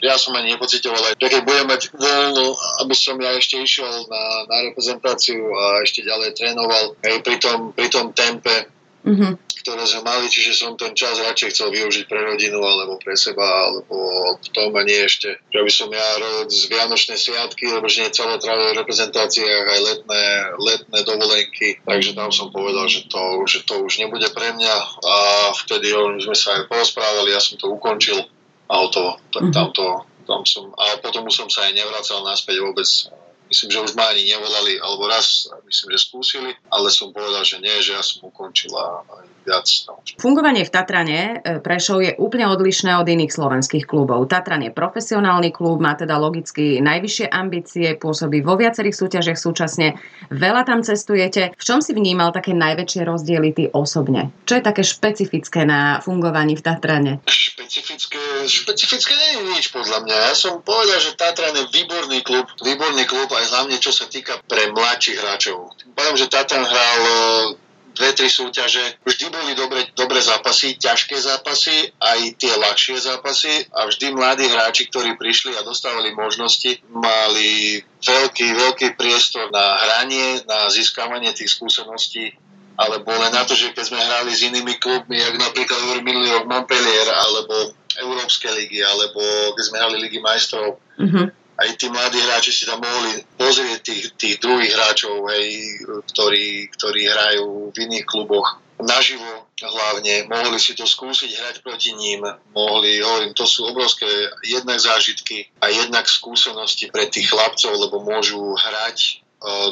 ja 0.00 0.16
som 0.16 0.32
ani 0.40 0.56
nepocitoval, 0.56 1.16
že 1.20 1.28
keď 1.28 1.42
budem 1.44 1.68
mať 1.68 1.92
voľno, 1.92 2.56
aby 2.80 2.94
som 2.96 3.20
ja 3.20 3.36
ešte 3.36 3.60
išiel 3.60 4.08
na, 4.08 4.22
na 4.48 4.56
reprezentáciu 4.72 5.49
a 5.54 5.82
ešte 5.82 6.06
ďalej 6.06 6.36
trénoval 6.36 6.98
aj 7.00 7.20
pri 7.22 7.36
tom, 7.40 7.72
pri 7.74 7.88
tom 7.90 8.12
tempe, 8.12 8.70
mm-hmm. 9.04 9.32
ktoré 9.64 9.84
sme 9.84 10.02
mali, 10.04 10.26
čiže 10.28 10.56
som 10.56 10.76
ten 10.76 10.92
čas 10.96 11.20
radšej 11.20 11.52
chcel 11.52 11.68
využiť 11.72 12.04
pre 12.08 12.20
rodinu 12.24 12.60
alebo 12.60 12.96
pre 13.00 13.16
seba, 13.16 13.44
alebo 13.44 13.96
v 14.40 14.48
tom 14.52 14.72
a 14.76 14.82
nie 14.84 15.04
ešte, 15.04 15.40
že 15.52 15.60
by 15.60 15.70
som 15.72 15.88
ja 15.92 16.08
z 16.48 16.62
Vianočné 16.68 17.16
sviatky, 17.16 17.68
lebo 17.68 17.88
že 17.88 18.08
nie 18.08 18.16
celé 18.16 18.36
trávil 18.40 18.72
v 18.72 18.80
reprezentáciách 18.84 19.66
aj 19.68 19.80
letné, 19.80 20.24
letné 20.56 20.98
dovolenky, 21.04 21.80
takže 21.84 22.16
tam 22.16 22.32
som 22.32 22.52
povedal, 22.52 22.88
že 22.88 23.08
to, 23.08 23.44
že 23.48 23.64
to 23.64 23.84
už 23.84 24.00
nebude 24.00 24.28
pre 24.32 24.52
mňa 24.56 24.74
a 25.00 25.16
vtedy 25.66 25.92
sme 26.24 26.36
sa 26.36 26.60
aj 26.60 26.68
porozprávali, 26.68 27.32
ja 27.32 27.40
som 27.40 27.60
to 27.60 27.68
ukončil 27.68 28.20
a 28.70 28.74
hotovo. 28.78 29.18
Tak 29.34 29.50
mm-hmm. 29.50 29.56
tamto, 29.56 30.06
tam 30.24 30.46
som, 30.46 30.70
a 30.78 31.00
potom 31.02 31.26
som 31.28 31.50
sa 31.50 31.66
aj 31.66 31.74
nevracal 31.74 32.22
naspäť 32.22 32.62
vôbec 32.62 32.86
Myslím, 33.50 33.70
že 33.74 33.82
už 33.82 33.92
ma 33.98 34.06
ani 34.14 34.30
nevolali, 34.30 34.78
alebo 34.78 35.10
raz, 35.10 35.50
myslím, 35.66 35.98
že 35.98 36.06
skúsili, 36.06 36.50
ale 36.70 36.86
som 36.86 37.10
povedal, 37.10 37.42
že 37.42 37.58
nie, 37.58 37.74
že 37.82 37.98
ja 37.98 38.02
som 38.02 38.22
ukončila 38.22 39.02
aj 39.10 39.26
viac. 39.44 39.66
No. 39.88 40.00
Fungovanie 40.16 40.64
v 40.64 40.72
Tatrane 40.72 41.18
e, 41.42 41.58
Prešov 41.58 41.98
je 42.00 42.12
úplne 42.16 42.48
odlišné 42.48 42.96
od 42.96 43.06
iných 43.08 43.32
slovenských 43.34 43.84
klubov. 43.84 44.30
Tatran 44.30 44.64
je 44.64 44.72
profesionálny 44.72 45.50
klub, 45.52 45.82
má 45.82 45.98
teda 45.98 46.16
logicky 46.16 46.78
najvyššie 46.78 47.26
ambície, 47.28 47.98
pôsobí 47.98 48.40
vo 48.40 48.54
viacerých 48.54 48.96
súťažiach 48.96 49.38
súčasne. 49.38 49.98
Veľa 50.30 50.64
tam 50.64 50.80
cestujete. 50.86 51.52
V 51.56 51.64
čom 51.64 51.82
si 51.82 51.92
vnímal 51.96 52.30
také 52.30 52.54
najväčšie 52.54 53.02
rozdiely 53.04 53.50
ty 53.52 53.64
osobne? 53.72 54.30
Čo 54.46 54.60
je 54.60 54.62
také 54.64 54.82
špecifické 54.86 55.66
na 55.66 55.98
fungovaní 56.00 56.54
v 56.54 56.62
Tatrane? 56.62 57.12
Špecifické, 57.26 58.46
špecifické 58.46 59.12
nie 59.16 59.30
je 59.34 59.40
nič 59.58 59.64
podľa 59.74 60.06
mňa. 60.06 60.16
Ja 60.30 60.34
som 60.36 60.62
povedal, 60.62 61.02
že 61.02 61.18
Tatran 61.18 61.56
je 61.56 61.64
výborný 61.74 62.22
klub, 62.22 62.46
výborný 62.62 63.04
klub 63.04 63.28
aj 63.32 63.44
hlavne 63.50 63.76
čo 63.80 63.90
sa 63.90 64.06
týka 64.06 64.38
pre 64.46 64.70
mladších 64.70 65.18
hráčov. 65.18 65.72
Poviem, 65.96 66.16
že 66.16 66.28
Tatan 66.28 66.62
hral 66.62 67.00
dve, 68.00 68.16
tri 68.16 68.32
súťaže. 68.32 69.04
Vždy 69.04 69.28
boli 69.28 69.52
dobre, 69.52 69.84
dobré 69.92 70.24
zápasy, 70.24 70.80
ťažké 70.80 71.20
zápasy, 71.20 71.92
aj 72.00 72.40
tie 72.40 72.56
ľahšie 72.56 72.96
zápasy. 72.96 73.68
A 73.76 73.84
vždy 73.84 74.16
mladí 74.16 74.48
hráči, 74.48 74.88
ktorí 74.88 75.20
prišli 75.20 75.52
a 75.60 75.66
dostávali 75.68 76.16
možnosti, 76.16 76.80
mali 76.88 77.84
veľký, 78.00 78.46
veľký 78.56 78.96
priestor 78.96 79.52
na 79.52 79.76
hranie, 79.84 80.40
na 80.48 80.72
získavanie 80.72 81.36
tých 81.36 81.52
skúseností 81.52 82.32
alebo 82.80 83.12
len 83.12 83.28
na 83.28 83.44
to, 83.44 83.52
že 83.52 83.76
keď 83.76 83.92
sme 83.92 84.00
hrali 84.00 84.32
s 84.32 84.40
inými 84.40 84.80
klubmi, 84.80 85.20
jak 85.20 85.36
napríklad 85.36 86.00
minulý 86.00 86.32
rok 86.32 86.48
Montpellier, 86.48 87.12
alebo 87.12 87.76
Európske 88.00 88.48
ligy, 88.48 88.80
alebo 88.80 89.20
keď 89.52 89.64
sme 89.68 89.76
hrali 89.76 89.96
ligy 90.00 90.16
majstrov, 90.16 90.80
uh-huh 90.96 91.28
aj 91.60 91.76
tí 91.76 91.86
mladí 91.92 92.16
hráči 92.16 92.56
si 92.56 92.64
tam 92.64 92.80
mohli 92.80 93.20
pozrieť 93.36 93.84
tých, 93.84 94.04
tých 94.16 94.34
druhých 94.40 94.72
hráčov, 94.72 95.28
hej, 95.28 95.46
ktorí, 96.08 96.72
ktorí 96.72 97.02
hrajú 97.04 97.68
v 97.68 97.76
iných 97.84 98.08
kluboch 98.08 98.56
naživo 98.80 99.44
hlavne, 99.60 100.24
mohli 100.32 100.56
si 100.56 100.72
to 100.72 100.88
skúsiť 100.88 101.30
hrať 101.36 101.56
proti 101.60 101.92
ním, 101.92 102.24
mohli, 102.56 103.04
hovorím, 103.04 103.36
to 103.36 103.44
sú 103.44 103.68
obrovské 103.68 104.08
jednak 104.48 104.80
zážitky 104.80 105.52
a 105.60 105.68
jednak 105.68 106.08
skúsenosti 106.08 106.88
pre 106.88 107.04
tých 107.12 107.28
chlapcov, 107.28 107.76
lebo 107.76 108.00
môžu 108.00 108.40
hrať 108.56 108.96
e, 108.96 109.12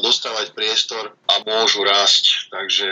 dostávať 0.05 0.53
priestor 0.53 1.16
a 1.24 1.35
môžu 1.40 1.88
rásť. 1.88 2.53
Takže 2.53 2.88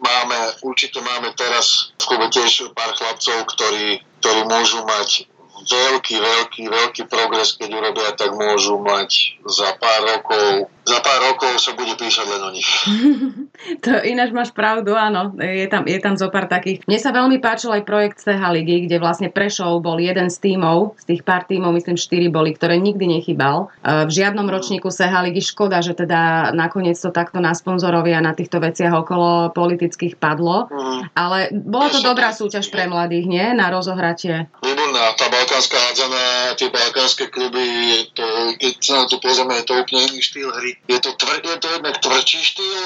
máme, 0.00 0.38
určite 0.64 1.04
máme 1.04 1.36
teraz 1.36 1.92
v 2.00 2.04
klube 2.08 2.32
tiež 2.32 2.72
pár 2.72 2.96
chlapcov, 2.96 3.44
ktorí, 3.52 4.00
ktorí 4.24 4.40
môžu 4.48 4.80
mať 4.88 5.28
veľký, 5.66 6.16
veľký, 6.18 6.62
veľký 6.68 7.02
progres, 7.10 7.58
keď 7.58 7.70
urobia, 7.74 8.10
tak 8.14 8.30
môžu 8.34 8.78
mať 8.78 9.40
za 9.46 9.74
pár 9.80 10.00
rokov 10.06 10.70
za 10.88 11.04
pár 11.04 11.20
rokov 11.20 11.60
sa 11.60 11.76
bude 11.76 11.92
písať 12.00 12.24
len 12.24 12.40
o 12.40 12.50
nich. 12.50 12.68
to 13.84 13.92
ináč 14.08 14.32
máš 14.32 14.50
pravdu, 14.56 14.96
áno. 14.96 15.36
Je 15.36 15.68
tam, 15.68 15.84
je 15.84 16.00
tam 16.00 16.16
zo 16.16 16.32
pár 16.32 16.48
takých. 16.48 16.80
Mne 16.88 16.96
sa 16.96 17.12
veľmi 17.12 17.36
páčil 17.44 17.76
aj 17.76 17.84
projekt 17.84 18.24
CH 18.24 18.40
Ligy, 18.40 18.88
kde 18.88 18.96
vlastne 18.96 19.28
Prešov 19.28 19.84
bol 19.84 20.00
jeden 20.00 20.32
z 20.32 20.40
tímov, 20.40 20.96
z 20.96 21.04
tých 21.12 21.22
pár 21.28 21.44
tímov, 21.44 21.76
myslím 21.76 22.00
štyri 22.00 22.32
boli, 22.32 22.56
ktoré 22.56 22.80
nikdy 22.80 23.20
nechybal. 23.20 23.68
E, 23.84 24.08
v 24.08 24.10
žiadnom 24.10 24.48
ročníku 24.48 24.88
CH 24.88 25.12
Ligy 25.28 25.44
škoda, 25.44 25.84
že 25.84 25.92
teda 25.92 26.50
nakoniec 26.56 26.96
to 26.96 27.12
takto 27.12 27.36
na 27.36 27.52
sponzorovia 27.52 28.24
na 28.24 28.32
týchto 28.32 28.56
veciach 28.56 29.04
okolo 29.04 29.52
politických 29.52 30.16
padlo. 30.16 30.72
Mm. 30.72 31.00
Ale 31.12 31.38
bola 31.52 31.92
to 31.92 32.00
dobrá 32.00 32.32
súťaž 32.32 32.72
pre 32.72 32.88
mladých, 32.88 33.28
nie? 33.28 33.44
Na 33.52 33.68
rozohratie. 33.68 34.48
Výborná. 34.64 35.12
Tá 35.20 35.28
balkánska 35.58 35.78
hádzaná, 35.78 36.54
tie 36.54 36.70
balkánske 36.70 37.26
kluby, 37.34 37.66
to, 38.14 38.22
keď 38.62 38.74
sa 38.78 38.94
na 39.02 39.06
to 39.10 39.18
pozrieme, 39.18 39.58
je 39.58 39.66
to 39.66 39.74
úplne 39.74 40.06
iný 40.06 40.22
štýl 40.22 40.54
hry. 40.54 40.78
Je 40.86 40.98
to, 41.02 41.10
tvr, 41.18 41.42
je 41.42 41.58
to 41.58 41.68
jednak 41.74 41.98
tvrdší 41.98 42.40
štýl, 42.46 42.82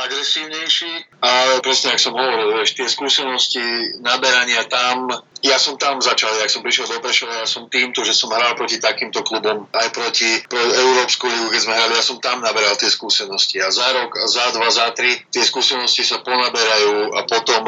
agresívnejší, 0.00 0.92
ale 1.20 1.60
presne, 1.60 1.92
ak 1.92 2.00
som 2.00 2.16
hovoril, 2.16 2.64
tie 2.64 2.88
skúsenosti 2.88 3.60
naberania 4.00 4.64
tam, 4.64 5.12
ja 5.44 5.60
som 5.60 5.76
tam 5.76 6.00
začal, 6.00 6.32
jak 6.40 6.48
som 6.48 6.64
prišiel 6.64 6.88
do 6.88 7.02
Prešova, 7.02 7.44
ja 7.44 7.48
som 7.48 7.68
týmto, 7.68 8.00
že 8.06 8.16
som 8.16 8.32
hral 8.32 8.56
proti 8.56 8.80
takýmto 8.80 9.20
klubom, 9.20 9.68
aj 9.72 9.88
proti 9.92 10.40
pro 10.48 10.60
Európsku 10.60 11.28
ligu, 11.28 11.52
keď 11.52 11.60
sme 11.60 11.74
hrali, 11.76 11.92
ja 11.96 12.04
som 12.04 12.16
tam 12.22 12.40
naberal 12.40 12.76
tie 12.80 12.88
skúsenosti 12.88 13.60
a 13.60 13.68
za 13.68 13.86
rok, 13.92 14.16
za 14.28 14.52
dva, 14.56 14.68
za 14.72 14.88
tri 14.96 15.12
tie 15.28 15.44
skúsenosti 15.44 16.06
sa 16.06 16.24
ponaberajú 16.24 17.12
a 17.12 17.20
potom 17.28 17.62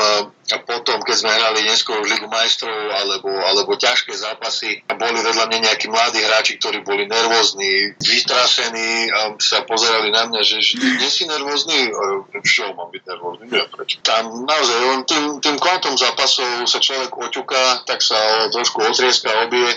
a 0.48 0.56
potom, 0.64 1.04
keď 1.04 1.16
sme 1.20 1.28
hrali 1.28 1.60
neskôr 1.68 2.00
Ligu 2.00 2.24
majstrov 2.24 2.72
alebo, 2.72 3.28
alebo 3.28 3.76
ťažké 3.76 4.16
zápasy 4.16 4.80
a 4.88 4.96
boli 4.96 5.20
vedľa 5.20 5.44
mňa 5.44 5.58
nejakí 5.68 5.92
mladí 5.92 6.24
hráči, 6.24 6.56
ktorí 6.56 6.80
boli 6.88 7.04
nervózni, 7.04 7.92
vytrasení 8.00 9.12
a 9.12 9.36
sa 9.36 9.68
pozerali 9.68 10.08
na 10.08 10.24
mňa, 10.24 10.40
že, 10.40 10.64
že 10.64 10.80
nie 10.80 11.10
si 11.12 11.28
nervózny? 11.28 11.92
Čo 12.40 12.72
mám 12.72 12.88
byť 12.88 13.02
nervózny? 13.04 13.44
Ja, 13.52 13.68
prečo? 13.68 14.00
Tam 14.00 14.48
naozaj 14.48 14.78
len 14.80 15.00
tým, 15.04 15.24
tým 15.44 15.56
kvantom 15.60 16.00
zápasov 16.00 16.64
sa 16.64 16.80
človek 16.80 17.12
oťuká 17.12 17.57
tak 17.86 18.00
sa 18.02 18.48
trošku 18.52 18.82
otrieska, 18.82 19.46
obie 19.46 19.68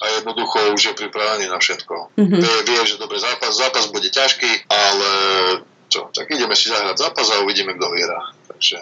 a 0.00 0.04
jednoducho 0.16 0.72
už 0.72 0.82
je 0.82 0.94
pripravený 0.96 1.52
na 1.52 1.60
všetko. 1.60 2.16
Mm-hmm. 2.16 2.40
Vie, 2.40 2.56
vie, 2.72 2.80
že 2.88 2.96
dobre, 2.96 3.20
zápas, 3.20 3.52
zápas 3.52 3.92
bude 3.92 4.08
ťažký, 4.08 4.70
ale 4.72 5.10
čo, 5.92 6.08
tak 6.14 6.30
ideme 6.32 6.56
si 6.56 6.72
zahrať 6.72 6.96
zápas 6.96 7.28
a 7.28 7.44
uvidíme, 7.44 7.76
kto 7.76 7.86
vyhrá. 7.92 8.20
Takže... 8.48 8.78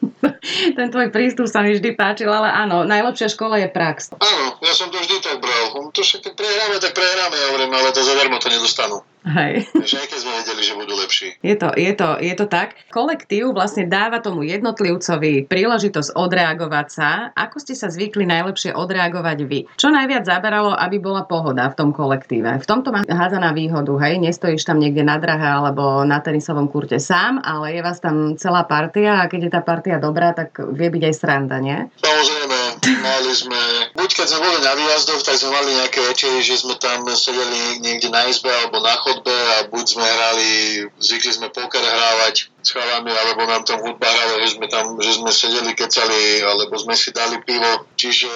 Ten 0.76 0.88
tvoj 0.88 1.12
prístup 1.12 1.46
sa 1.46 1.60
mi 1.60 1.76
vždy 1.76 1.92
páčil, 1.94 2.32
ale 2.32 2.48
áno, 2.48 2.88
najlepšia 2.88 3.28
škola 3.30 3.60
je 3.60 3.68
prax. 3.68 4.16
Áno, 4.16 4.58
ja 4.64 4.72
som 4.72 4.88
to 4.88 4.98
vždy 4.98 5.20
tak 5.20 5.38
bral. 5.38 5.70
To 5.92 6.00
však 6.00 6.24
keď 6.24 6.32
prehráme, 6.34 6.76
tak 6.80 6.96
prehráme, 6.96 7.36
ja 7.36 7.46
hovorím, 7.52 7.72
ale 7.76 7.92
to 7.92 8.00
zadarmo 8.00 8.40
to 8.40 8.48
nedostanú. 8.48 9.04
Hej. 9.20 9.68
Takže 9.68 9.96
aj 10.00 10.06
keď 10.08 10.18
sme 10.18 10.32
vedeli, 10.32 10.62
že 10.64 10.74
budú 10.80 10.94
lepší. 10.96 11.28
Je 11.44 11.54
to, 11.56 11.68
je, 11.76 11.92
to, 11.92 12.08
je 12.24 12.34
to 12.36 12.46
tak. 12.48 12.72
Kolektív 12.88 13.52
vlastne 13.52 13.84
dáva 13.84 14.24
tomu 14.24 14.48
jednotlivcovi 14.48 15.44
príležitosť 15.44 16.16
odreagovať 16.16 16.86
sa. 16.88 17.08
Ako 17.36 17.60
ste 17.60 17.76
sa 17.76 17.92
zvykli 17.92 18.24
najlepšie 18.24 18.72
odreagovať 18.72 19.38
vy? 19.44 19.68
Čo 19.76 19.92
najviac 19.92 20.24
zaberalo, 20.24 20.72
aby 20.72 20.96
bola 20.96 21.28
pohoda 21.28 21.68
v 21.68 21.76
tom 21.76 21.90
kolektíve? 21.92 22.64
V 22.64 22.66
tomto 22.68 22.96
má 22.96 23.04
hádaná 23.04 23.52
výhodu, 23.52 23.92
hej? 24.00 24.16
Nestojíš 24.16 24.64
tam 24.64 24.80
niekde 24.80 25.04
na 25.04 25.20
drahe 25.20 25.44
alebo 25.44 26.00
na 26.08 26.24
tenisovom 26.24 26.72
kurte 26.72 26.96
sám, 26.96 27.44
ale 27.44 27.76
je 27.76 27.80
vás 27.84 28.00
tam 28.00 28.40
celá 28.40 28.64
partia 28.64 29.20
a 29.20 29.28
keď 29.28 29.40
je 29.46 29.52
tá 29.52 29.60
partia 29.60 30.00
dobrá, 30.00 30.32
tak 30.32 30.56
vie 30.72 30.88
byť 30.88 31.02
aj 31.04 31.14
sranda, 31.14 31.60
nie? 31.60 31.76
Samozrejme, 32.00 32.49
mali 32.88 33.32
sme, 33.36 33.60
buď 33.92 34.10
keď 34.16 34.26
sme 34.30 34.40
boli 34.40 34.58
na 34.64 34.72
výjazdoch, 34.72 35.20
tak 35.20 35.36
sme 35.36 35.52
mali 35.52 35.70
nejaké 35.76 36.00
večery, 36.00 36.40
že 36.40 36.64
sme 36.64 36.80
tam 36.80 37.04
sedeli 37.12 37.82
niekde 37.84 38.08
na 38.08 38.24
izbe 38.24 38.48
alebo 38.48 38.80
na 38.80 38.94
chodbe 38.96 39.32
a 39.32 39.68
buď 39.68 39.84
sme 39.84 40.06
hrali, 40.06 40.50
zvykli 40.96 41.32
sme 41.36 41.48
poker 41.52 41.84
hrávať 41.84 42.48
s 42.64 42.70
chalami, 42.72 43.12
alebo 43.12 43.44
nám 43.44 43.68
tam 43.68 43.84
hudba 43.84 44.08
hrala, 44.08 44.40
že 44.40 44.56
sme 44.56 44.66
tam, 44.72 44.96
že 44.96 45.12
sme 45.20 45.30
sedeli, 45.32 45.72
kecali, 45.76 46.40
alebo 46.40 46.72
sme 46.80 46.96
si 46.96 47.12
dali 47.12 47.36
pivo. 47.44 47.84
Čiže 48.00 48.28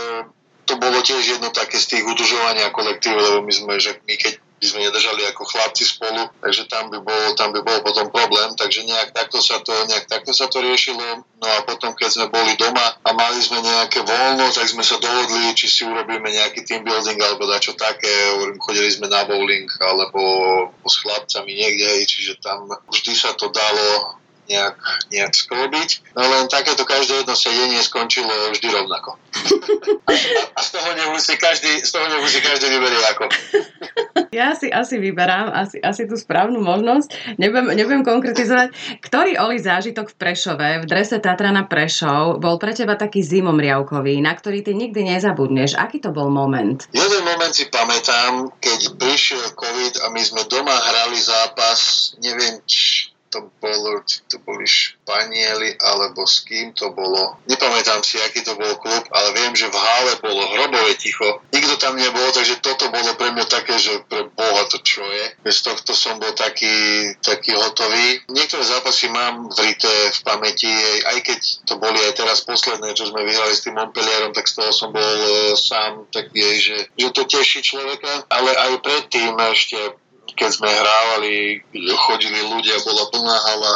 to 0.64 0.80
bolo 0.80 1.00
tiež 1.00 1.24
jedno 1.24 1.52
také 1.52 1.76
z 1.76 1.96
tých 1.96 2.04
udržovania 2.04 2.72
kolektívu, 2.72 3.16
lebo 3.16 3.38
my 3.44 3.52
sme, 3.52 3.76
že 3.80 4.00
my 4.04 4.14
keď 4.16 4.43
by 4.64 4.72
sme 4.72 4.88
nedržali 4.88 5.28
ako 5.28 5.44
chlapci 5.44 5.84
spolu, 5.84 6.24
takže 6.40 6.64
tam 6.72 6.88
by 6.88 6.96
bol, 7.04 7.36
tam 7.36 7.52
by 7.52 7.60
bol 7.60 7.84
potom 7.84 8.08
problém, 8.08 8.56
takže 8.56 8.88
nejak 8.88 9.12
takto 9.12 9.44
sa 9.44 9.60
to, 9.60 9.76
nejak 9.92 10.08
takto 10.08 10.32
sa 10.32 10.48
to 10.48 10.64
riešilo. 10.64 11.20
No 11.36 11.46
a 11.52 11.68
potom, 11.68 11.92
keď 11.92 12.08
sme 12.08 12.26
boli 12.32 12.56
doma 12.56 12.96
a 13.04 13.10
mali 13.12 13.44
sme 13.44 13.60
nejaké 13.60 14.00
voľno, 14.00 14.48
tak 14.56 14.64
sme 14.64 14.80
sa 14.80 14.96
dohodli, 14.96 15.52
či 15.52 15.68
si 15.68 15.84
urobíme 15.84 16.24
nejaký 16.32 16.64
team 16.64 16.80
building 16.80 17.20
alebo 17.20 17.44
dačo 17.44 17.76
také, 17.76 18.08
chodili 18.56 18.88
sme 18.88 19.12
na 19.12 19.28
bowling 19.28 19.68
alebo 19.84 20.20
s 20.80 20.96
chlapcami 21.04 21.52
niekde, 21.52 22.08
čiže 22.08 22.40
tam 22.40 22.64
vždy 22.88 23.12
sa 23.12 23.36
to 23.36 23.52
dalo 23.52 24.16
nejak, 24.48 24.76
nejak 25.08 25.32
sklobiť. 25.32 26.14
No 26.16 26.22
len 26.24 26.44
takéto 26.52 26.84
každé 26.84 27.24
jedno 27.24 27.34
sedenie 27.36 27.80
skončilo 27.80 28.28
vždy 28.52 28.68
rovnako. 28.68 29.16
A, 30.04 30.12
a, 30.56 30.60
z 30.60 30.68
toho 30.70 30.90
nemusí 30.94 31.34
každý, 31.40 31.80
z 31.80 31.90
toho 31.90 32.06
nemusí 32.06 32.38
každý 32.44 32.68
vyberie 32.70 33.02
ako. 33.12 33.24
Ja 34.34 34.58
si 34.58 34.66
asi 34.66 34.98
vyberám 34.98 35.54
asi, 35.54 35.78
asi 35.78 36.10
tú 36.10 36.18
správnu 36.18 36.58
možnosť. 36.58 37.38
Nebudem, 37.38 37.70
nebudem 37.78 38.02
konkretizovať. 38.02 38.74
Ktorý 38.98 39.38
Oli 39.38 39.62
zážitok 39.62 40.10
v 40.10 40.18
Prešove, 40.18 40.68
v 40.82 40.84
drese 40.90 41.22
Tatrana 41.22 41.70
Prešov, 41.70 42.42
bol 42.42 42.58
pre 42.58 42.74
teba 42.74 42.98
taký 42.98 43.22
zimomriavkový, 43.22 44.18
na 44.18 44.34
ktorý 44.34 44.66
ty 44.66 44.74
nikdy 44.74 45.06
nezabudneš? 45.06 45.78
Aký 45.78 46.02
to 46.02 46.10
bol 46.10 46.34
moment? 46.34 46.90
Jeden 46.90 47.22
moment 47.22 47.54
si 47.54 47.70
pamätám, 47.70 48.50
keď 48.58 48.98
prišiel 48.98 49.54
COVID 49.54 50.02
a 50.02 50.10
my 50.10 50.22
sme 50.22 50.42
doma 50.50 50.74
hrali 50.74 51.18
zápas, 51.22 52.12
neviem, 52.18 52.58
či 52.66 53.13
to 53.34 53.50
bolo, 53.58 53.98
či 54.06 54.22
to 54.30 54.38
boli 54.46 54.62
Španieli, 54.62 55.74
alebo 55.82 56.22
s 56.22 56.46
kým 56.46 56.70
to 56.70 56.94
bolo. 56.94 57.42
Nepamätám 57.50 58.06
si, 58.06 58.22
aký 58.22 58.46
to 58.46 58.54
bol 58.54 58.78
klub, 58.78 59.02
ale 59.10 59.34
viem, 59.34 59.58
že 59.58 59.66
v 59.66 59.74
Hále 59.74 60.14
bolo 60.22 60.42
hrobové 60.54 60.94
ticho. 60.94 61.42
Nikto 61.50 61.74
tam 61.82 61.98
nebol, 61.98 62.30
takže 62.30 62.62
toto 62.62 62.94
bolo 62.94 63.18
pre 63.18 63.34
mňa 63.34 63.46
také, 63.50 63.74
že 63.82 64.06
pre 64.06 64.30
Boha 64.30 64.62
to 64.70 64.78
čo 64.78 65.02
je. 65.02 65.34
Bez 65.42 65.66
tohto 65.66 65.90
som 65.98 66.22
bol 66.22 66.30
taký, 66.38 67.10
taký 67.18 67.58
hotový. 67.58 68.22
Niektoré 68.30 68.62
zápasy 68.62 69.10
mám 69.10 69.50
vrité 69.50 69.90
v 70.14 70.20
pamäti, 70.22 70.70
aj 71.10 71.18
keď 71.26 71.38
to 71.66 71.74
boli 71.82 71.98
aj 72.06 72.14
teraz 72.14 72.46
posledné, 72.46 72.94
čo 72.94 73.10
sme 73.10 73.26
vyhrali 73.26 73.50
s 73.50 73.66
tým 73.66 73.74
Montpellierom, 73.74 74.30
tak 74.30 74.46
z 74.46 74.62
toho 74.62 74.70
som 74.70 74.94
bol 74.94 75.02
uh, 75.02 75.58
sám 75.58 76.06
taký, 76.14 76.62
že, 76.62 76.78
že 76.94 77.08
to 77.10 77.26
teší 77.26 77.66
človeka. 77.66 78.30
Ale 78.30 78.54
aj 78.54 78.78
predtým 78.84 79.34
ešte 79.50 80.03
keď 80.34 80.50
sme 80.50 80.68
hrávali, 80.70 81.62
chodili 81.94 82.40
ľudia, 82.50 82.82
bola 82.82 83.04
plná 83.10 83.36
hala, 83.38 83.74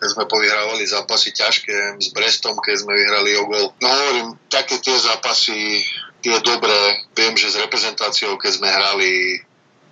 keď 0.00 0.08
sme 0.16 0.24
povyhrávali 0.26 0.84
zápasy 0.88 1.30
ťažké 1.36 2.00
s 2.00 2.08
Brestom, 2.16 2.56
keď 2.56 2.76
sme 2.84 2.96
vyhrali 2.96 3.30
o 3.36 3.44
gol. 3.44 3.66
No 3.84 3.88
hovorím, 3.88 4.28
také 4.48 4.80
tie 4.80 4.96
zápasy, 4.96 5.84
tie 6.24 6.40
dobré, 6.40 7.04
viem, 7.12 7.36
že 7.36 7.52
s 7.52 7.60
reprezentáciou, 7.60 8.40
keď 8.40 8.52
sme 8.56 8.68
hrali 8.68 9.44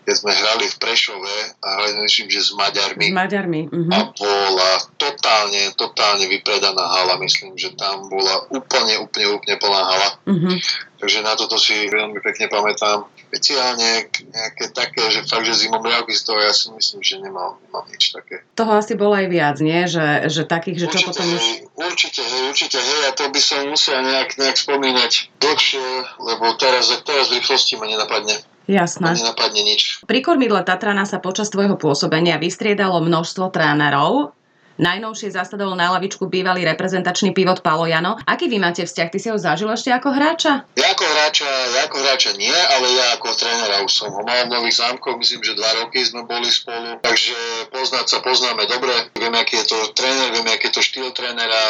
keď 0.08 0.24
sme 0.24 0.32
hrali 0.32 0.64
v 0.72 0.76
Prešove 0.80 1.36
a 1.60 1.66
hrali 1.76 2.00
myslím, 2.08 2.32
že 2.32 2.40
s 2.40 2.56
Maďarmi. 2.56 3.12
S 3.12 3.12
Maďarmi. 3.12 3.60
Uh-huh. 3.68 3.92
A 3.92 4.08
bola 4.16 4.70
totálne, 4.96 5.68
totálne 5.76 6.24
vypredaná 6.32 6.80
hala. 6.80 7.20
Myslím, 7.20 7.60
že 7.60 7.76
tam 7.76 8.08
bola 8.08 8.48
úplne, 8.48 9.04
úplne, 9.04 9.36
úplne 9.36 9.60
plná 9.60 9.82
hala. 9.84 10.08
Uh-huh. 10.24 10.56
Takže 10.98 11.22
na 11.22 11.38
toto 11.38 11.54
si 11.62 11.86
veľmi 11.86 12.18
pekne 12.18 12.50
pamätám. 12.50 13.06
špeciálne 13.30 14.10
nejaké 14.34 14.64
také, 14.74 15.04
že 15.14 15.22
fakt, 15.30 15.46
že 15.46 15.54
zimom 15.54 15.78
riavky 15.78 16.10
z 16.10 16.22
toho 16.26 16.42
ja 16.42 16.50
si 16.50 16.74
myslím, 16.74 17.00
že 17.06 17.22
nemal, 17.22 17.60
nemal 17.62 17.86
nič 17.86 18.10
také. 18.10 18.42
Toho 18.58 18.72
asi 18.74 18.98
bolo 18.98 19.14
aj 19.14 19.30
viac, 19.30 19.56
nie? 19.62 19.86
Že, 19.86 20.26
že 20.26 20.42
takých, 20.42 20.76
že 20.82 20.86
čo 20.90 20.98
určite, 20.98 21.08
potom 21.14 21.26
už... 21.30 21.44
Určite, 21.78 22.22
hej, 22.26 22.42
určite, 22.50 22.78
hej, 22.82 23.00
a 23.06 23.10
to 23.14 23.24
by 23.30 23.40
som 23.40 23.60
musel 23.70 24.02
nejak, 24.02 24.30
nejak 24.42 24.56
spomínať 24.58 25.12
dlhšie, 25.38 25.86
lebo 26.18 26.44
teraz, 26.58 26.90
teraz 27.06 27.30
v 27.30 27.38
rýchlosti 27.38 27.78
ma 27.78 27.86
nenapadne. 27.86 28.34
Jasné. 28.68 29.16
Nenapadne 29.16 29.62
nič. 29.64 30.04
Pri 30.04 30.20
kormidle 30.20 30.60
Tatrana 30.60 31.08
sa 31.08 31.24
počas 31.24 31.48
tvojho 31.48 31.80
pôsobenia 31.80 32.36
vystriedalo 32.36 33.00
množstvo 33.00 33.48
trénerov. 33.48 34.36
Najnovšie 34.78 35.34
zasadol 35.34 35.74
na 35.74 35.90
lavičku 35.98 36.30
bývalý 36.30 36.62
reprezentačný 36.62 37.34
pivot 37.34 37.66
Palo 37.66 37.90
Jano. 37.90 38.14
Aký 38.22 38.46
vy 38.46 38.62
máte 38.62 38.86
vzťah? 38.86 39.08
Ty 39.10 39.18
si 39.18 39.28
ho 39.34 39.38
zažil 39.38 39.66
ešte 39.74 39.90
ako 39.90 40.14
hráča? 40.14 40.70
Ja 40.78 40.94
ako 40.94 41.02
hráča, 41.02 41.50
ja 41.74 41.80
ako 41.90 41.96
hráča 41.98 42.30
nie, 42.38 42.54
ale 42.54 42.86
ja 42.94 43.18
ako 43.18 43.34
trénera 43.34 43.82
už 43.82 43.90
som 43.90 44.08
ho 44.14 44.22
mal 44.22 44.46
v 44.46 44.54
Nových 44.54 44.78
zámkoch, 44.78 45.18
myslím, 45.18 45.42
že 45.42 45.58
dva 45.58 45.70
roky 45.82 45.98
sme 46.06 46.22
boli 46.30 46.46
spolu, 46.46 47.02
takže 47.02 47.34
poznať 47.74 48.06
sa 48.06 48.18
poznáme 48.22 48.70
dobre, 48.70 48.94
viem, 49.18 49.34
aký 49.34 49.66
je 49.66 49.66
to 49.66 49.78
tréner, 49.98 50.30
viem, 50.30 50.46
aký 50.46 50.70
je 50.70 50.74
to 50.78 50.82
štýl 50.86 51.10
trénera, 51.10 51.62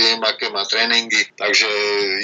viem, 0.00 0.16
aké 0.24 0.48
má 0.48 0.64
tréningy, 0.64 1.28
takže 1.36 1.68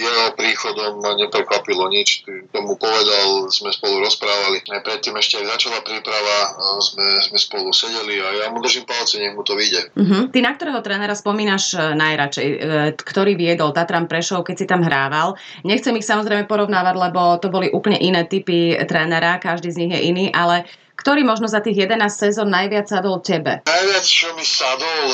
jeho 0.00 0.32
príchodom 0.40 1.04
ma 1.04 1.20
neprekvapilo 1.20 1.92
nič, 1.92 2.24
tomu 2.48 2.80
povedal, 2.80 3.52
sme 3.52 3.68
spolu 3.76 4.00
rozprávali. 4.00 4.64
Aj 4.72 4.80
predtým 4.80 5.14
ešte 5.20 5.44
aj 5.44 5.52
začala 5.52 5.84
príprava, 5.84 6.36
sme, 6.80 7.20
sme 7.28 7.38
spolu 7.38 7.68
sedeli 7.76 8.24
a 8.24 8.28
ja 8.40 8.46
mu 8.48 8.64
držím 8.64 8.88
palce, 8.88 9.20
nech 9.20 9.36
mu 9.36 9.44
to 9.44 9.52
vyjde. 9.52 9.92
Uh-huh. 9.92 10.13
Uh-huh. 10.14 10.30
Ty 10.30 10.38
na 10.46 10.52
ktorého 10.54 10.78
trénera 10.78 11.18
spomínaš 11.18 11.74
e, 11.74 11.98
najradšej, 11.98 12.46
e, 12.46 12.56
ktorý 12.94 13.34
viedol 13.34 13.74
Tatran 13.74 14.06
Prešov, 14.06 14.46
keď 14.46 14.56
si 14.56 14.66
tam 14.70 14.86
hrával? 14.86 15.34
Nechcem 15.66 15.98
ich 15.98 16.06
samozrejme 16.06 16.46
porovnávať, 16.46 16.94
lebo 16.94 17.42
to 17.42 17.50
boli 17.50 17.66
úplne 17.74 17.98
iné 17.98 18.22
typy 18.22 18.78
trénera, 18.86 19.42
každý 19.42 19.74
z 19.74 19.78
nich 19.82 19.92
je 19.98 20.00
iný, 20.06 20.24
ale 20.30 20.62
ktorý 21.04 21.20
možno 21.20 21.52
za 21.52 21.60
tých 21.60 21.84
11 21.84 22.08
sezón 22.08 22.48
najviac 22.48 22.88
sadol 22.88 23.20
tebe? 23.20 23.60
Najviac, 23.68 24.04
čo 24.08 24.32
mi 24.32 24.40
sadol? 24.40 25.12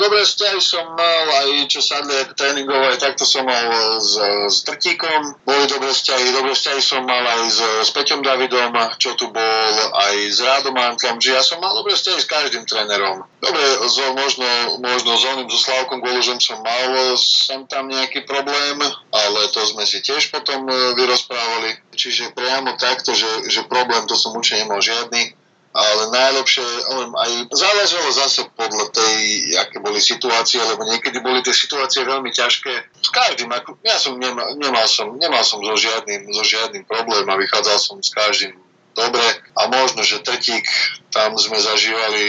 Dobre 0.00 0.24
vzťahy 0.24 0.56
som 0.56 0.96
mal, 0.96 1.44
aj 1.44 1.68
čo 1.68 1.84
sadli 1.84 2.16
ako 2.24 2.32
tréningov, 2.32 2.80
aj 2.80 3.04
takto 3.04 3.28
som 3.28 3.44
mal 3.44 3.68
s, 4.00 4.16
s 4.48 4.64
Trtíkom. 4.64 5.36
Boli 5.44 5.68
dobré 5.68 5.92
vzťahy, 5.92 6.32
dobré 6.32 6.56
vzťahy 6.56 6.80
som 6.80 7.04
mal 7.04 7.20
aj 7.20 7.42
s, 7.44 7.60
s 7.60 7.90
Peťom 7.92 8.24
Davidom, 8.24 8.72
čo 8.96 9.12
tu 9.20 9.28
bol, 9.28 9.74
aj 10.00 10.16
s 10.32 10.40
Rádom 10.40 10.72
Antlom, 10.80 11.20
že 11.20 11.36
ja 11.36 11.44
som 11.44 11.60
mal 11.60 11.76
dobré 11.76 11.92
vzťahy 11.92 12.16
s 12.16 12.26
každým 12.32 12.64
trénerom. 12.64 13.20
Dobre, 13.44 13.62
zo, 13.92 14.16
možno, 14.16 14.48
možno 14.80 15.12
s 15.12 15.24
oným, 15.28 15.46
so 15.52 15.60
Slavkom 15.60 16.00
Golužom 16.00 16.40
som 16.40 16.64
mal 16.64 17.12
sem 17.20 17.68
tam 17.68 17.92
nejaký 17.92 18.24
problém, 18.24 18.80
ale 19.12 19.40
to 19.52 19.60
sme 19.68 19.84
si 19.84 20.00
tiež 20.00 20.32
potom 20.32 20.64
vyrozprávali. 20.96 21.84
Čiže 21.96 22.36
priamo 22.36 22.76
takto, 22.76 23.16
že, 23.16 23.48
že 23.48 23.64
problém 23.64 24.04
to 24.04 24.14
som 24.14 24.36
určite 24.36 24.68
nemal 24.68 24.84
žiadny, 24.84 25.32
ale 25.76 26.02
najlepšie, 26.08 26.64
aj 27.12 27.30
záležalo 27.52 28.08
zase 28.16 28.48
podľa 28.56 28.96
tej, 28.96 29.16
aké 29.60 29.76
boli 29.80 30.00
situácie, 30.00 30.56
lebo 30.64 30.88
niekedy 30.88 31.20
boli 31.20 31.44
tie 31.44 31.52
situácie 31.52 32.00
veľmi 32.00 32.32
ťažké. 32.32 32.72
S 32.96 33.08
každým, 33.12 33.52
ako, 33.52 33.76
ja 33.84 34.00
som 34.00 34.16
nemal, 34.16 34.56
nemal 34.56 34.88
som, 34.88 35.12
nemal 35.20 35.44
som 35.44 35.60
so 35.60 35.76
žiadnym, 35.76 36.32
so 36.32 36.40
žiadnym 36.40 36.88
problém 36.88 37.28
a 37.28 37.36
vychádzal 37.36 37.76
som 37.76 38.00
s 38.00 38.08
každým 38.08 38.56
dobre 38.96 39.26
a 39.52 39.68
možno, 39.68 40.00
že 40.00 40.24
tretík 40.24 40.64
tam 41.12 41.36
sme 41.36 41.60
zažívali 41.60 42.24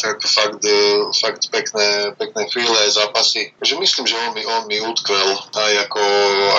tak 0.00 0.24
fakt, 0.26 0.64
fakt 1.14 1.42
pekné, 1.52 2.16
pekné 2.18 2.42
chvíle, 2.50 2.90
zápasy. 2.90 3.52
Takže 3.60 3.74
myslím, 3.78 4.06
že 4.08 4.16
on 4.16 4.32
mi, 4.34 4.42
on 4.42 4.62
mi 4.66 4.80
utkvel 4.80 5.30
aj 5.54 5.72
ako, 5.86 6.04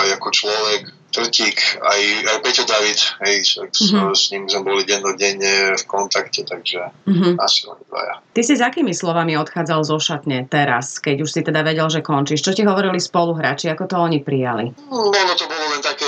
aj 0.06 0.08
ako 0.16 0.28
človek, 0.32 0.82
Trtík, 1.06 1.80
aj, 1.80 2.00
aj 2.28 2.38
Peťo 2.44 2.64
David, 2.68 2.98
hej, 3.24 3.36
mm-hmm. 3.56 4.12
s 4.12 4.24
ním 4.34 4.48
sme 4.50 4.62
boli 4.66 4.82
dennodenne 4.84 5.78
v 5.78 5.84
kontakte, 5.88 6.44
takže 6.44 6.92
mm-hmm. 7.08 7.40
asi 7.40 7.64
len 7.68 7.80
dvaja. 7.88 8.14
Ty 8.36 8.42
si 8.44 8.54
s 8.58 8.62
akými 8.62 8.92
slovami 8.92 9.38
odchádzal 9.38 9.80
zo 9.86 9.96
šatne 9.96 10.44
teraz, 10.48 11.00
keď 11.00 11.24
už 11.24 11.30
si 11.30 11.40
teda 11.40 11.64
vedel, 11.64 11.88
že 11.88 12.04
končíš? 12.04 12.44
Čo 12.44 12.52
ti 12.52 12.62
hovorili 12.66 13.00
spoluhráči, 13.00 13.72
ako 13.72 13.84
to 13.88 13.96
oni 13.96 14.20
prijali? 14.20 14.72
No, 14.92 15.08
no 15.12 15.32
to 15.36 15.44
bolo 15.48 15.64
len 15.72 15.82
také, 15.82 16.05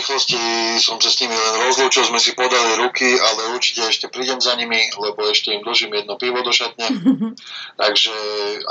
rýchlosti, 0.00 0.40
som 0.80 0.96
sa 0.96 1.12
s 1.12 1.20
nimi 1.20 1.36
len 1.36 1.56
rozlúčil, 1.68 2.08
sme 2.08 2.16
si 2.16 2.32
podali 2.32 2.80
ruky, 2.80 3.20
ale 3.20 3.52
určite 3.52 3.84
ešte 3.84 4.08
prídem 4.08 4.40
za 4.40 4.56
nimi, 4.56 4.80
lebo 4.96 5.28
ešte 5.28 5.52
im 5.52 5.60
dlžím 5.60 5.92
jedno 5.92 6.16
pivo 6.16 6.40
do 6.40 6.48
šatne. 6.48 6.88
takže 7.82 8.14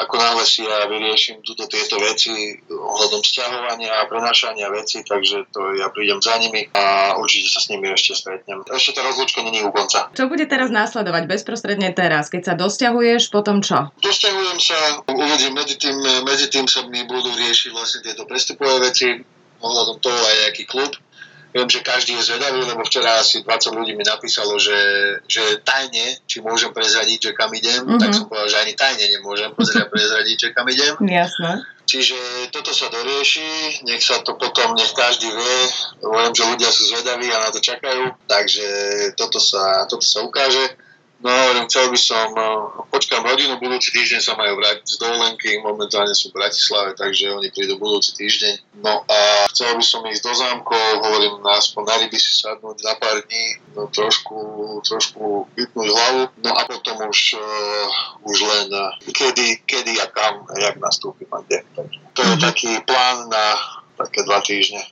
ako 0.02 0.15
náhle 0.18 0.44
si 0.50 0.65
ja 0.65 0.89
vyrieším 0.89 1.46
túto 1.46 1.70
tieto 1.70 2.02
veci 2.02 2.58
ohľadom 2.65 3.22
stiahovania 3.22 4.02
a 4.02 4.10
prenašania 4.10 4.74
veci, 4.74 5.06
takže 5.06 5.46
to 5.54 5.60
to 5.60 5.76
ja 5.76 5.92
prídem 5.92 6.24
za 6.24 6.39
nimi 6.39 6.72
a 6.72 7.13
určite 7.20 7.52
sa 7.52 7.60
s 7.60 7.68
nimi 7.68 7.92
ešte 7.92 8.15
stretnem. 8.15 8.63
Ešte 8.72 8.96
tá 8.96 9.04
rozlúčka 9.04 9.44
není 9.44 9.60
u 9.60 9.76
konca. 9.76 10.08
Čo 10.15 10.32
bude 10.32 10.48
teraz 10.48 10.72
následovať 10.72 11.28
bezprostredne 11.28 11.92
teraz? 11.92 12.32
Keď 12.32 12.42
sa 12.48 12.54
dosťahuješ, 12.56 13.28
potom 13.28 13.60
čo? 13.60 13.92
Dosťahujem 14.00 14.60
sa, 14.63 15.04
uvidím, 15.12 15.60
medzi 15.60 15.76
tým, 15.76 16.00
medzi 16.24 16.48
tým 16.48 16.63
sa 16.72 16.88
mi 16.88 17.04
budú 17.04 17.28
riešiť 17.36 17.70
vlastne 17.76 18.00
tieto 18.08 18.24
prestupové 18.24 18.88
veci, 18.88 19.20
ohľadom 19.60 20.00
toho 20.00 20.15
aj 20.15 20.38
aký 20.56 20.63
klub. 20.63 20.96
Viem, 21.49 21.65
že 21.65 21.81
každý 21.81 22.13
je 22.13 22.29
zvedavý, 22.29 22.62
lebo 22.62 22.85
včera 22.85 23.17
asi 23.17 23.41
20 23.41 23.73
ľudí 23.73 23.97
mi 23.97 24.05
napísalo, 24.05 24.62
že, 24.62 24.77
že 25.25 25.57
tajne, 25.65 26.21
či 26.29 26.45
môžem 26.45 26.69
prezradiť, 26.69 27.17
že 27.17 27.31
kam 27.33 27.49
idem, 27.57 27.81
mm-hmm. 27.81 27.97
tak 27.97 28.13
som 28.13 28.29
povedal, 28.29 28.53
že 28.53 28.62
ani 28.62 28.73
tajne 28.77 29.05
nemôžem 29.17 29.49
prezradiť, 29.89 30.38
že 30.38 30.49
kam 30.53 30.69
idem. 30.69 30.93
Jasné. 31.01 31.65
Čiže 31.89 32.53
toto 32.53 32.69
sa 32.69 32.85
dorieši, 32.93 33.81
nech 33.81 34.05
sa 34.05 34.21
to 34.21 34.38
potom, 34.38 34.77
nech 34.77 34.93
každý 34.93 35.25
vie, 35.25 35.57
viem, 36.05 36.33
že 36.38 36.45
ľudia 36.45 36.69
sú 36.69 36.85
zvedaví 36.85 37.33
a 37.33 37.41
na 37.41 37.49
to 37.49 37.57
čakajú, 37.57 38.13
takže 38.29 38.67
toto 39.17 39.41
sa, 39.41 39.89
toto 39.89 40.05
sa 40.05 40.21
ukáže. 40.21 40.62
No 41.19 41.32
chcel 41.67 41.91
by 41.91 41.99
som, 41.99 42.32
no, 42.32 42.71
počkám 42.89 43.27
rodinu, 43.27 43.60
budúci 43.60 43.91
týždeň 43.91 44.23
sa 44.23 44.39
majú 44.39 44.55
vrátiť 44.55 44.88
z 44.88 44.97
dovolenky, 45.03 45.60
momentálne 45.60 46.15
sú 46.15 46.32
v 46.32 46.39
Bratislave, 46.39 46.95
takže 46.95 47.36
oni 47.36 47.51
prídu 47.51 47.75
budúci 47.75 48.15
týždeň. 48.15 48.79
No 48.79 49.03
a 49.03 49.45
chcel 49.51 49.75
by 49.75 49.84
som 49.84 50.01
ísť 50.08 50.23
do 50.23 50.34
zámkov, 50.34 50.79
hovorím, 51.03 51.43
na 51.43 51.60
aspoň 51.60 51.84
na 51.86 51.95
ryby 51.99 52.15
si 52.15 52.32
sadnúť 52.39 52.79
za 52.79 52.93
pár 52.97 53.19
dní, 53.27 53.45
no, 53.75 53.91
trošku, 53.91 54.39
trošku 54.88 55.51
vypnúť 55.60 55.88
hlavu, 55.91 56.21
no 56.39 56.51
a 56.55 56.62
potom 56.63 56.95
už, 57.03 57.36
uh, 57.36 57.88
už 58.23 58.38
len 58.39 58.67
uh, 58.71 58.95
kedy, 59.12 59.67
kedy 59.67 59.99
a 59.99 60.08
kam, 60.08 60.47
jak 60.55 60.79
nastúpim 60.79 61.27
a 61.36 61.43
kde. 61.43 61.67
Takže 61.75 61.99
to 62.15 62.21
je 62.23 62.34
mhm. 62.39 62.41
taký 62.41 62.71
plán 62.88 63.27
na 63.27 63.45
také 63.99 64.23
dva 64.23 64.39
týždne. 64.39 64.88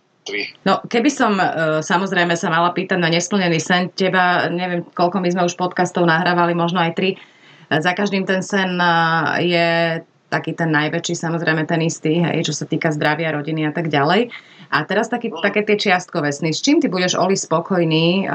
No, 0.67 0.83
keby 0.85 1.09
som 1.11 1.39
uh, 1.39 1.79
samozrejme 1.79 2.35
sa 2.35 2.51
mala 2.51 2.75
pýtať 2.75 2.99
na 2.99 3.11
nesplnený 3.11 3.59
sen 3.59 3.89
teba, 3.95 4.47
neviem, 4.51 4.83
koľko 4.95 5.23
my 5.23 5.29
sme 5.31 5.47
už 5.47 5.55
podcastov 5.55 6.07
nahrávali, 6.07 6.57
možno 6.57 6.83
aj 6.83 6.95
tri, 6.95 7.09
uh, 7.15 7.79
za 7.79 7.95
každým 7.95 8.27
ten 8.27 8.43
sen 8.43 8.79
uh, 8.79 9.39
je 9.39 10.01
taký 10.27 10.51
ten 10.59 10.67
najväčší, 10.75 11.15
samozrejme 11.15 11.63
ten 11.63 11.79
istý, 11.87 12.19
hej, 12.19 12.51
čo 12.51 12.53
sa 12.53 12.67
týka 12.67 12.91
zdravia, 12.91 13.31
rodiny 13.31 13.63
a 13.67 13.71
tak 13.71 13.87
ďalej. 13.87 14.27
A 14.67 14.83
teraz 14.83 15.07
taký, 15.07 15.31
no. 15.31 15.39
také 15.39 15.63
tie 15.63 15.79
čiastkové 15.79 16.35
sny. 16.35 16.51
S 16.51 16.59
čím 16.59 16.83
ty 16.83 16.91
budeš, 16.91 17.15
Oli, 17.15 17.39
spokojný, 17.39 18.27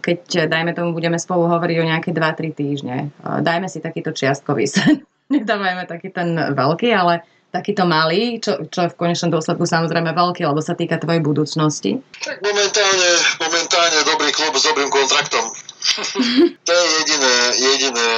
keď, 0.00 0.48
dajme 0.48 0.72
tomu, 0.72 0.96
budeme 0.96 1.20
spolu 1.20 1.44
hovoriť 1.44 1.76
o 1.76 1.88
nejaké 1.92 2.10
2-3 2.16 2.56
týždne? 2.56 3.12
Dajme 3.20 3.68
si 3.68 3.84
takýto 3.84 4.16
čiastkový 4.16 4.64
sen. 4.64 5.04
Nedávajme 5.36 5.84
taký 5.84 6.08
ten 6.08 6.32
veľký, 6.32 6.88
ale 6.96 7.20
takýto 7.48 7.88
malý, 7.88 8.38
čo, 8.38 8.68
čo 8.68 8.86
je 8.86 8.92
v 8.92 8.98
konečnom 8.98 9.32
dôsledku 9.32 9.64
samozrejme 9.64 10.12
veľký, 10.12 10.44
lebo 10.44 10.60
sa 10.60 10.76
týka 10.76 11.00
tvojej 11.00 11.24
budúcnosti? 11.24 11.96
Tak 12.20 12.44
momentálne, 12.44 13.10
momentálne 13.40 13.98
dobrý 14.04 14.30
klub 14.36 14.52
s 14.52 14.68
dobrým 14.68 14.92
kontraktom. 14.92 15.44
to 16.66 16.70
je 16.72 16.84
jediné, 17.00 17.34
jediné 17.56 18.10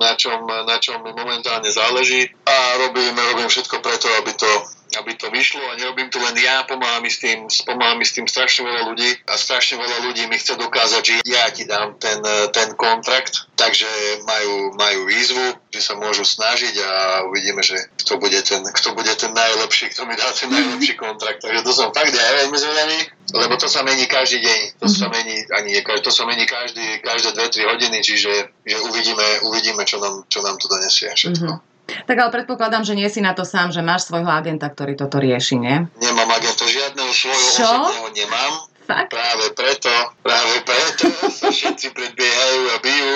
na 0.00 0.16
čom, 0.16 0.48
na 0.48 0.76
čom 0.80 1.04
mi 1.04 1.12
momentálne 1.12 1.68
záleží 1.68 2.24
a 2.48 2.56
robím, 2.80 3.12
robím 3.12 3.52
všetko 3.52 3.84
preto, 3.84 4.08
aby 4.24 4.32
to 4.32 4.48
aby 4.98 5.14
to 5.14 5.30
vyšlo 5.30 5.62
a 5.70 5.78
nerobím 5.78 6.10
to 6.10 6.18
len 6.18 6.34
ja, 6.38 6.62
pomáham 6.66 7.02
mi 7.02 7.10
s 7.10 7.22
tým, 7.22 7.46
pomáham 7.66 7.98
mi 7.98 8.06
s 8.06 8.16
tým 8.16 8.26
strašne 8.26 8.66
veľa 8.66 8.82
ľudí 8.90 9.10
a 9.26 9.38
strašne 9.38 9.78
veľa 9.78 9.98
ľudí 10.10 10.26
mi 10.26 10.36
chce 10.38 10.58
dokázať, 10.58 11.02
že 11.02 11.14
ja 11.26 11.46
ti 11.50 11.64
dám 11.66 11.98
ten, 12.00 12.18
ten 12.50 12.74
kontrakt, 12.74 13.50
takže 13.54 13.86
majú, 14.26 14.74
majú 14.74 15.00
výzvu, 15.06 15.46
že 15.70 15.80
sa 15.80 15.94
môžu 15.94 16.26
snažiť 16.26 16.74
a 16.82 16.90
uvidíme, 17.30 17.62
že 17.62 17.78
kto 18.02 18.18
bude 18.18 18.40
ten, 18.42 18.62
kto 18.66 18.96
bude 18.96 19.12
ten 19.14 19.30
najlepší, 19.30 19.94
kto 19.94 20.06
mi 20.06 20.18
dá 20.18 20.28
ten 20.34 20.50
najlepší 20.50 20.94
kontrakt. 20.98 21.42
Takže 21.46 21.62
to 21.62 21.72
som 21.72 21.94
fakt 21.94 22.10
ja 22.10 22.46
veľmi 22.46 22.58
zvedavý, 22.58 22.98
lebo 23.36 23.54
to 23.56 23.70
sa 23.70 23.86
mení 23.86 24.10
každý 24.10 24.42
deň, 24.42 24.60
to 24.82 24.86
sa 24.90 25.06
mhm. 25.06 25.12
mení, 25.14 25.36
ani 25.54 25.68
nie, 25.70 25.82
to 25.82 26.10
sa 26.10 26.26
mení 26.26 26.44
každý, 26.46 26.82
každé 27.04 27.30
2-3 27.38 27.70
hodiny, 27.70 27.98
čiže 28.02 28.32
že 28.66 28.76
uvidíme, 28.82 29.26
uvidíme 29.46 29.82
čo, 29.86 30.02
nám, 30.02 30.26
čo 30.26 30.42
nám 30.42 30.58
to 30.58 30.66
donesie 30.68 31.10
všetko. 31.10 31.46
Mm-hmm. 31.46 31.69
Tak 32.06 32.16
ale 32.16 32.30
predpokladám, 32.30 32.82
že 32.86 32.94
nie 32.98 33.08
si 33.10 33.20
na 33.22 33.32
to 33.34 33.42
sám, 33.46 33.70
že 33.70 33.84
máš 33.84 34.06
svojho 34.10 34.28
agenta, 34.28 34.66
ktorý 34.70 34.94
toto 34.96 35.18
rieši, 35.18 35.56
nie? 35.58 35.86
Nemám 35.98 36.30
agenta, 36.30 36.64
žiadneho 36.66 37.10
svojho 37.10 37.48
Čo? 37.56 37.70
osobného 37.70 38.08
nemám. 38.14 38.52
Fakt? 38.90 39.10
Práve 39.14 39.46
preto, 39.54 39.92
práve 40.26 40.56
preto 40.66 41.06
sa 41.30 41.48
všetci 41.54 41.94
predbiehajú 41.94 42.60
a 42.74 42.76
bijú, 42.82 43.14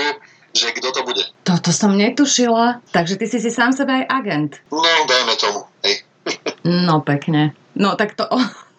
že 0.54 0.70
kto 0.70 0.88
to 0.94 1.00
bude. 1.02 1.22
Toto 1.42 1.74
som 1.74 1.98
netušila. 1.98 2.78
Takže 2.94 3.18
ty 3.18 3.26
si 3.26 3.42
si 3.42 3.50
sám 3.50 3.74
sebe 3.74 3.90
aj 3.90 4.04
agent. 4.06 4.52
No, 4.70 4.86
dajme 5.10 5.34
tomu, 5.34 5.66
hej. 5.82 6.06
No, 6.62 7.02
pekne. 7.02 7.58
No, 7.74 7.98
tak 7.98 8.14
to, 8.14 8.30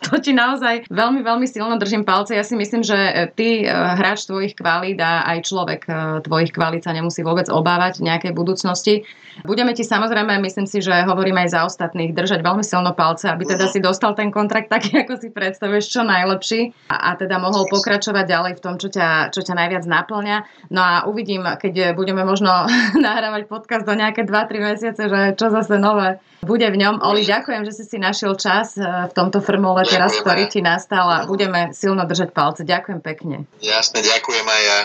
to 0.11 0.21
ti 0.21 0.31
naozaj 0.31 0.85
veľmi, 0.93 1.25
veľmi 1.25 1.47
silno 1.49 1.75
držím 1.81 2.05
palce. 2.05 2.37
Ja 2.37 2.45
si 2.45 2.53
myslím, 2.53 2.85
že 2.85 3.31
ty, 3.33 3.65
eh, 3.65 3.71
hráč 3.71 4.29
tvojich 4.29 4.53
kvalít 4.53 5.01
a 5.01 5.25
aj 5.25 5.37
človek 5.49 5.81
eh, 5.89 5.95
tvojich 6.21 6.53
kvalít 6.53 6.85
sa 6.85 6.93
nemusí 6.93 7.25
vôbec 7.25 7.49
obávať 7.49 8.01
v 8.01 8.13
nejakej 8.13 8.31
budúcnosti. 8.37 9.07
Budeme 9.43 9.75
ti 9.75 9.83
samozrejme, 9.83 10.39
myslím 10.47 10.63
si, 10.63 10.79
že 10.79 11.03
hovorím 11.03 11.43
aj 11.43 11.49
za 11.51 11.61
ostatných, 11.67 12.15
držať 12.15 12.39
veľmi 12.39 12.63
silno 12.63 12.95
palce, 12.95 13.27
aby 13.27 13.43
teda 13.43 13.67
si 13.67 13.83
dostal 13.83 14.15
ten 14.15 14.31
kontrakt 14.31 14.71
taký, 14.71 15.03
ako 15.03 15.19
si 15.19 15.27
predstavuješ, 15.27 15.91
čo 15.91 16.01
najlepší 16.07 16.71
a, 16.87 17.11
a 17.11 17.19
teda 17.19 17.35
mohol 17.41 17.67
pokračovať 17.67 18.25
ďalej 18.25 18.53
v 18.55 18.63
tom, 18.63 18.79
čo 18.79 18.87
ťa, 18.87 19.35
čo 19.35 19.43
ťa 19.43 19.59
najviac 19.59 19.83
naplňa. 19.83 20.37
No 20.71 20.79
a 20.79 20.93
uvidím, 21.03 21.43
keď 21.43 21.97
budeme 21.99 22.23
možno 22.23 22.69
nahrávať 22.95 23.51
podcast 23.51 23.83
do 23.83 23.95
nejaké 23.97 24.23
2-3 24.23 24.67
mesiace, 24.71 25.03
že 25.03 25.35
čo 25.35 25.51
zase 25.51 25.75
nové 25.75 26.23
bude 26.45 26.69
v 26.69 26.77
ňom. 26.77 27.01
Oli, 27.01 27.25
ďakujem, 27.25 27.65
že 27.65 27.73
si 27.73 27.83
si 27.83 27.97
našiel 27.97 28.37
čas 28.37 28.77
eh, 28.77 28.85
v 28.85 29.13
tomto 29.17 29.41
formule 29.41 29.81
teraz, 29.83 30.13
ktorý 30.21 30.45
ti 30.45 30.61
nastal 30.61 31.09
a 31.09 31.17
budeme 31.25 31.73
silno 31.73 32.05
držať 32.05 32.29
palce. 32.31 32.61
Ďakujem 32.61 33.01
pekne. 33.01 33.49
Jasne, 33.59 34.05
ďakujem 34.05 34.45
aj 34.45 34.61
ja. 34.61 34.79